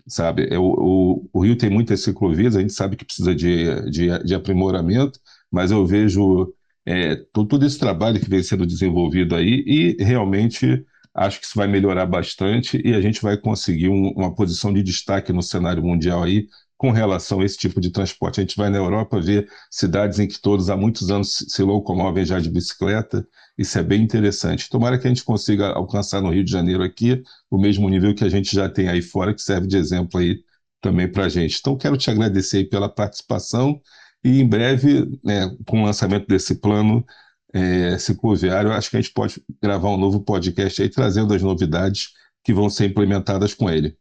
sabe? 0.06 0.48
É, 0.52 0.58
o, 0.58 0.64
o, 0.64 1.30
o, 1.32 1.40
Rio 1.44 1.56
tem 1.56 1.70
muitas 1.70 2.02
ciclovias, 2.02 2.56
a 2.56 2.60
gente 2.60 2.72
sabe 2.72 2.96
que 2.96 3.04
precisa 3.04 3.34
de, 3.34 3.90
de, 3.90 4.24
de, 4.24 4.34
aprimoramento, 4.34 5.20
mas 5.50 5.70
eu 5.70 5.86
vejo 5.86 6.52
é, 6.86 7.16
todo 7.32 7.64
esse 7.64 7.78
trabalho 7.78 8.20
que 8.20 8.28
vem 8.28 8.42
sendo 8.42 8.66
desenvolvido 8.66 9.36
aí 9.36 9.64
e 9.66 10.02
realmente 10.02 10.84
acho 11.14 11.40
que 11.40 11.46
isso 11.46 11.56
vai 11.56 11.68
melhorar 11.68 12.06
bastante 12.06 12.80
e 12.84 12.94
a 12.94 13.00
gente 13.00 13.22
vai 13.22 13.36
conseguir 13.36 13.88
um, 13.88 14.10
uma 14.12 14.34
posição 14.34 14.72
de 14.72 14.82
destaque 14.82 15.32
no 15.32 15.42
cenário 15.42 15.82
mundial 15.82 16.22
aí 16.22 16.48
com 16.82 16.90
relação 16.90 17.38
a 17.38 17.44
esse 17.44 17.56
tipo 17.56 17.80
de 17.80 17.92
transporte. 17.92 18.40
A 18.40 18.42
gente 18.42 18.56
vai 18.56 18.68
na 18.68 18.78
Europa 18.78 19.20
ver 19.20 19.48
cidades 19.70 20.18
em 20.18 20.26
que 20.26 20.40
todos 20.40 20.68
há 20.68 20.76
muitos 20.76 21.12
anos 21.12 21.44
se 21.46 21.62
locomovem 21.62 22.24
já 22.24 22.40
de 22.40 22.50
bicicleta, 22.50 23.24
isso 23.56 23.78
é 23.78 23.84
bem 23.84 24.02
interessante. 24.02 24.68
Tomara 24.68 24.98
que 24.98 25.06
a 25.06 25.08
gente 25.08 25.22
consiga 25.22 25.68
alcançar 25.68 26.20
no 26.20 26.30
Rio 26.30 26.42
de 26.42 26.50
Janeiro 26.50 26.82
aqui 26.82 27.22
o 27.48 27.56
mesmo 27.56 27.88
nível 27.88 28.12
que 28.16 28.24
a 28.24 28.28
gente 28.28 28.52
já 28.52 28.68
tem 28.68 28.88
aí 28.88 29.00
fora, 29.00 29.32
que 29.32 29.40
serve 29.40 29.68
de 29.68 29.76
exemplo 29.76 30.18
aí 30.18 30.40
também 30.80 31.06
para 31.06 31.26
a 31.26 31.28
gente. 31.28 31.56
Então, 31.60 31.76
quero 31.76 31.96
te 31.96 32.10
agradecer 32.10 32.64
pela 32.68 32.88
participação 32.88 33.80
e 34.24 34.40
em 34.40 34.48
breve, 34.48 35.08
né, 35.22 35.56
com 35.64 35.82
o 35.82 35.84
lançamento 35.84 36.26
desse 36.26 36.56
plano 36.56 37.06
é, 37.54 37.96
cicloviário, 37.96 38.72
acho 38.72 38.90
que 38.90 38.96
a 38.96 39.00
gente 39.00 39.12
pode 39.12 39.40
gravar 39.62 39.90
um 39.90 39.96
novo 39.96 40.18
podcast 40.20 40.82
aí 40.82 40.88
trazendo 40.88 41.32
as 41.32 41.42
novidades 41.42 42.08
que 42.42 42.52
vão 42.52 42.68
ser 42.68 42.86
implementadas 42.86 43.54
com 43.54 43.70
ele. 43.70 43.96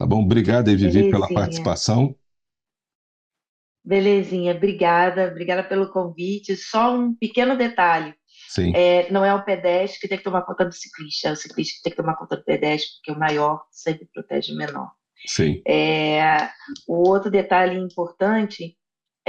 Tá 0.00 0.06
bom? 0.06 0.22
Obrigado, 0.22 0.74
Vivi, 0.74 1.10
pela 1.10 1.28
participação. 1.28 2.16
Belezinha, 3.84 4.54
obrigada, 4.54 5.28
obrigada 5.28 5.62
pelo 5.62 5.92
convite. 5.92 6.56
Só 6.56 6.96
um 6.96 7.14
pequeno 7.14 7.54
detalhe. 7.54 8.14
Sim. 8.48 8.72
É, 8.74 9.12
não 9.12 9.22
é 9.22 9.34
o 9.34 9.44
pedestre 9.44 10.00
que 10.00 10.08
tem 10.08 10.16
que 10.16 10.24
tomar 10.24 10.40
conta 10.40 10.64
do 10.64 10.72
ciclista, 10.72 11.28
é 11.28 11.32
o 11.32 11.36
ciclista 11.36 11.74
que 11.76 11.82
tem 11.82 11.90
que 11.90 11.98
tomar 11.98 12.16
conta 12.16 12.38
do 12.38 12.42
pedestre, 12.42 12.88
porque 12.96 13.12
o 13.12 13.20
maior 13.20 13.62
sempre 13.70 14.08
protege 14.10 14.54
o 14.54 14.56
menor. 14.56 14.90
Sim. 15.26 15.60
É, 15.68 16.48
o 16.88 17.06
outro 17.06 17.30
detalhe 17.30 17.76
importante 17.76 18.74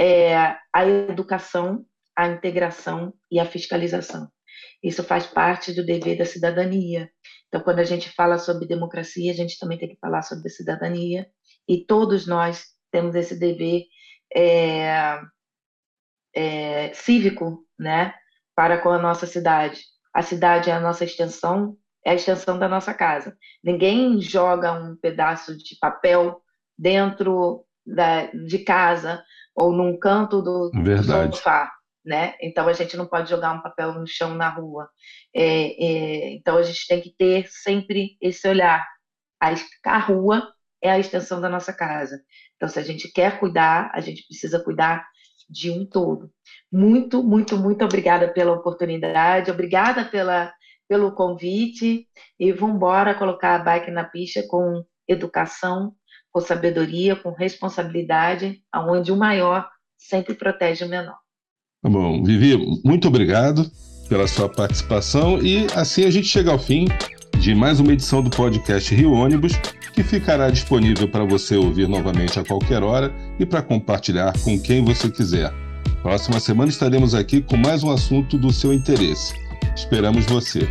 é 0.00 0.56
a 0.72 0.86
educação, 0.86 1.84
a 2.16 2.28
integração 2.28 3.12
e 3.30 3.38
a 3.38 3.44
fiscalização. 3.44 4.26
Isso 4.82 5.04
faz 5.04 5.26
parte 5.26 5.72
do 5.72 5.84
dever 5.84 6.18
da 6.18 6.24
cidadania. 6.24 7.08
Então, 7.46 7.60
quando 7.60 7.78
a 7.78 7.84
gente 7.84 8.10
fala 8.10 8.38
sobre 8.38 8.66
democracia, 8.66 9.30
a 9.30 9.34
gente 9.34 9.58
também 9.58 9.78
tem 9.78 9.88
que 9.88 9.98
falar 10.00 10.22
sobre 10.22 10.48
cidadania, 10.48 11.26
e 11.68 11.84
todos 11.84 12.26
nós 12.26 12.64
temos 12.90 13.14
esse 13.14 13.38
dever 13.38 13.84
é, 14.34 15.20
é, 16.34 16.92
cívico, 16.94 17.64
né, 17.78 18.14
para 18.56 18.78
com 18.78 18.88
a 18.88 18.98
nossa 18.98 19.26
cidade. 19.26 19.80
A 20.12 20.22
cidade 20.22 20.70
é 20.70 20.72
a 20.72 20.80
nossa 20.80 21.04
extensão, 21.04 21.76
é 22.04 22.10
a 22.10 22.14
extensão 22.14 22.58
da 22.58 22.68
nossa 22.68 22.92
casa. 22.92 23.36
Ninguém 23.62 24.20
joga 24.20 24.72
um 24.72 24.96
pedaço 24.96 25.56
de 25.56 25.76
papel 25.80 26.42
dentro 26.76 27.64
da, 27.86 28.26
de 28.26 28.58
casa 28.60 29.22
ou 29.54 29.72
num 29.72 29.98
canto 29.98 30.42
do, 30.42 30.70
do 30.70 31.02
sofá 31.02 31.70
né? 32.04 32.34
Então 32.40 32.68
a 32.68 32.72
gente 32.72 32.96
não 32.96 33.06
pode 33.06 33.30
jogar 33.30 33.52
um 33.52 33.62
papel 33.62 33.94
no 33.94 34.06
chão 34.06 34.34
na 34.34 34.48
rua. 34.48 34.88
É, 35.34 35.44
é, 35.44 36.34
então 36.34 36.56
a 36.56 36.62
gente 36.62 36.86
tem 36.86 37.00
que 37.00 37.14
ter 37.16 37.46
sempre 37.48 38.16
esse 38.20 38.46
olhar. 38.48 38.86
A, 39.40 39.54
a 39.86 39.98
rua 39.98 40.52
é 40.82 40.90
a 40.90 40.98
extensão 40.98 41.40
da 41.40 41.48
nossa 41.48 41.72
casa. 41.72 42.20
Então 42.56 42.68
se 42.68 42.78
a 42.78 42.82
gente 42.82 43.10
quer 43.12 43.38
cuidar, 43.38 43.90
a 43.94 44.00
gente 44.00 44.26
precisa 44.26 44.62
cuidar 44.62 45.06
de 45.48 45.70
um 45.70 45.86
todo. 45.86 46.30
Muito, 46.70 47.22
muito, 47.22 47.56
muito 47.56 47.84
obrigada 47.84 48.32
pela 48.32 48.52
oportunidade, 48.52 49.50
obrigada 49.50 50.04
pela, 50.04 50.52
pelo 50.88 51.12
convite 51.12 52.08
e 52.38 52.52
vamos 52.52 52.76
embora 52.76 53.14
colocar 53.14 53.56
a 53.56 53.58
bike 53.58 53.90
na 53.90 54.04
pista 54.04 54.42
com 54.48 54.84
educação, 55.06 55.94
com 56.30 56.40
sabedoria, 56.40 57.14
com 57.14 57.30
responsabilidade, 57.30 58.62
aonde 58.72 59.12
o 59.12 59.16
maior 59.16 59.68
sempre 59.98 60.34
protege 60.34 60.84
o 60.84 60.88
menor. 60.88 61.21
Tá 61.82 61.88
bom. 61.88 62.22
Vivi, 62.22 62.56
muito 62.84 63.08
obrigado 63.08 63.68
pela 64.08 64.28
sua 64.28 64.48
participação 64.48 65.42
e 65.42 65.66
assim 65.74 66.04
a 66.04 66.10
gente 66.12 66.28
chega 66.28 66.52
ao 66.52 66.58
fim 66.58 66.86
de 67.40 67.56
mais 67.56 67.80
uma 67.80 67.92
edição 67.92 68.22
do 68.22 68.30
podcast 68.30 68.94
Rio 68.94 69.10
Ônibus, 69.10 69.54
que 69.92 70.04
ficará 70.04 70.48
disponível 70.48 71.08
para 71.08 71.24
você 71.24 71.56
ouvir 71.56 71.88
novamente 71.88 72.38
a 72.38 72.44
qualquer 72.44 72.84
hora 72.84 73.12
e 73.36 73.44
para 73.44 73.62
compartilhar 73.62 74.32
com 74.44 74.56
quem 74.60 74.84
você 74.84 75.10
quiser. 75.10 75.52
Próxima 76.02 76.38
semana 76.38 76.70
estaremos 76.70 77.16
aqui 77.16 77.42
com 77.42 77.56
mais 77.56 77.82
um 77.82 77.90
assunto 77.90 78.38
do 78.38 78.52
seu 78.52 78.72
interesse. 78.72 79.34
Esperamos 79.74 80.24
você. 80.26 80.68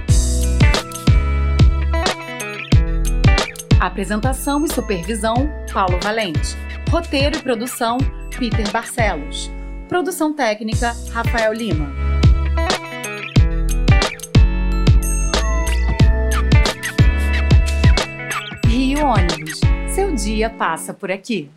Apresentação 3.81 4.63
e 4.63 4.73
supervisão: 4.73 5.35
Paulo 5.73 5.99
Valente. 6.01 6.55
Roteiro 6.89 7.35
e 7.35 7.41
produção: 7.41 7.97
Peter 8.39 8.71
Barcelos. 8.71 9.51
Produção 9.91 10.31
técnica: 10.31 10.95
Rafael 11.11 11.51
Lima. 11.51 11.93
Rio 18.65 19.05
Ônibus. 19.05 19.59
Seu 19.93 20.15
dia 20.15 20.49
passa 20.49 20.93
por 20.93 21.11
aqui. 21.11 21.51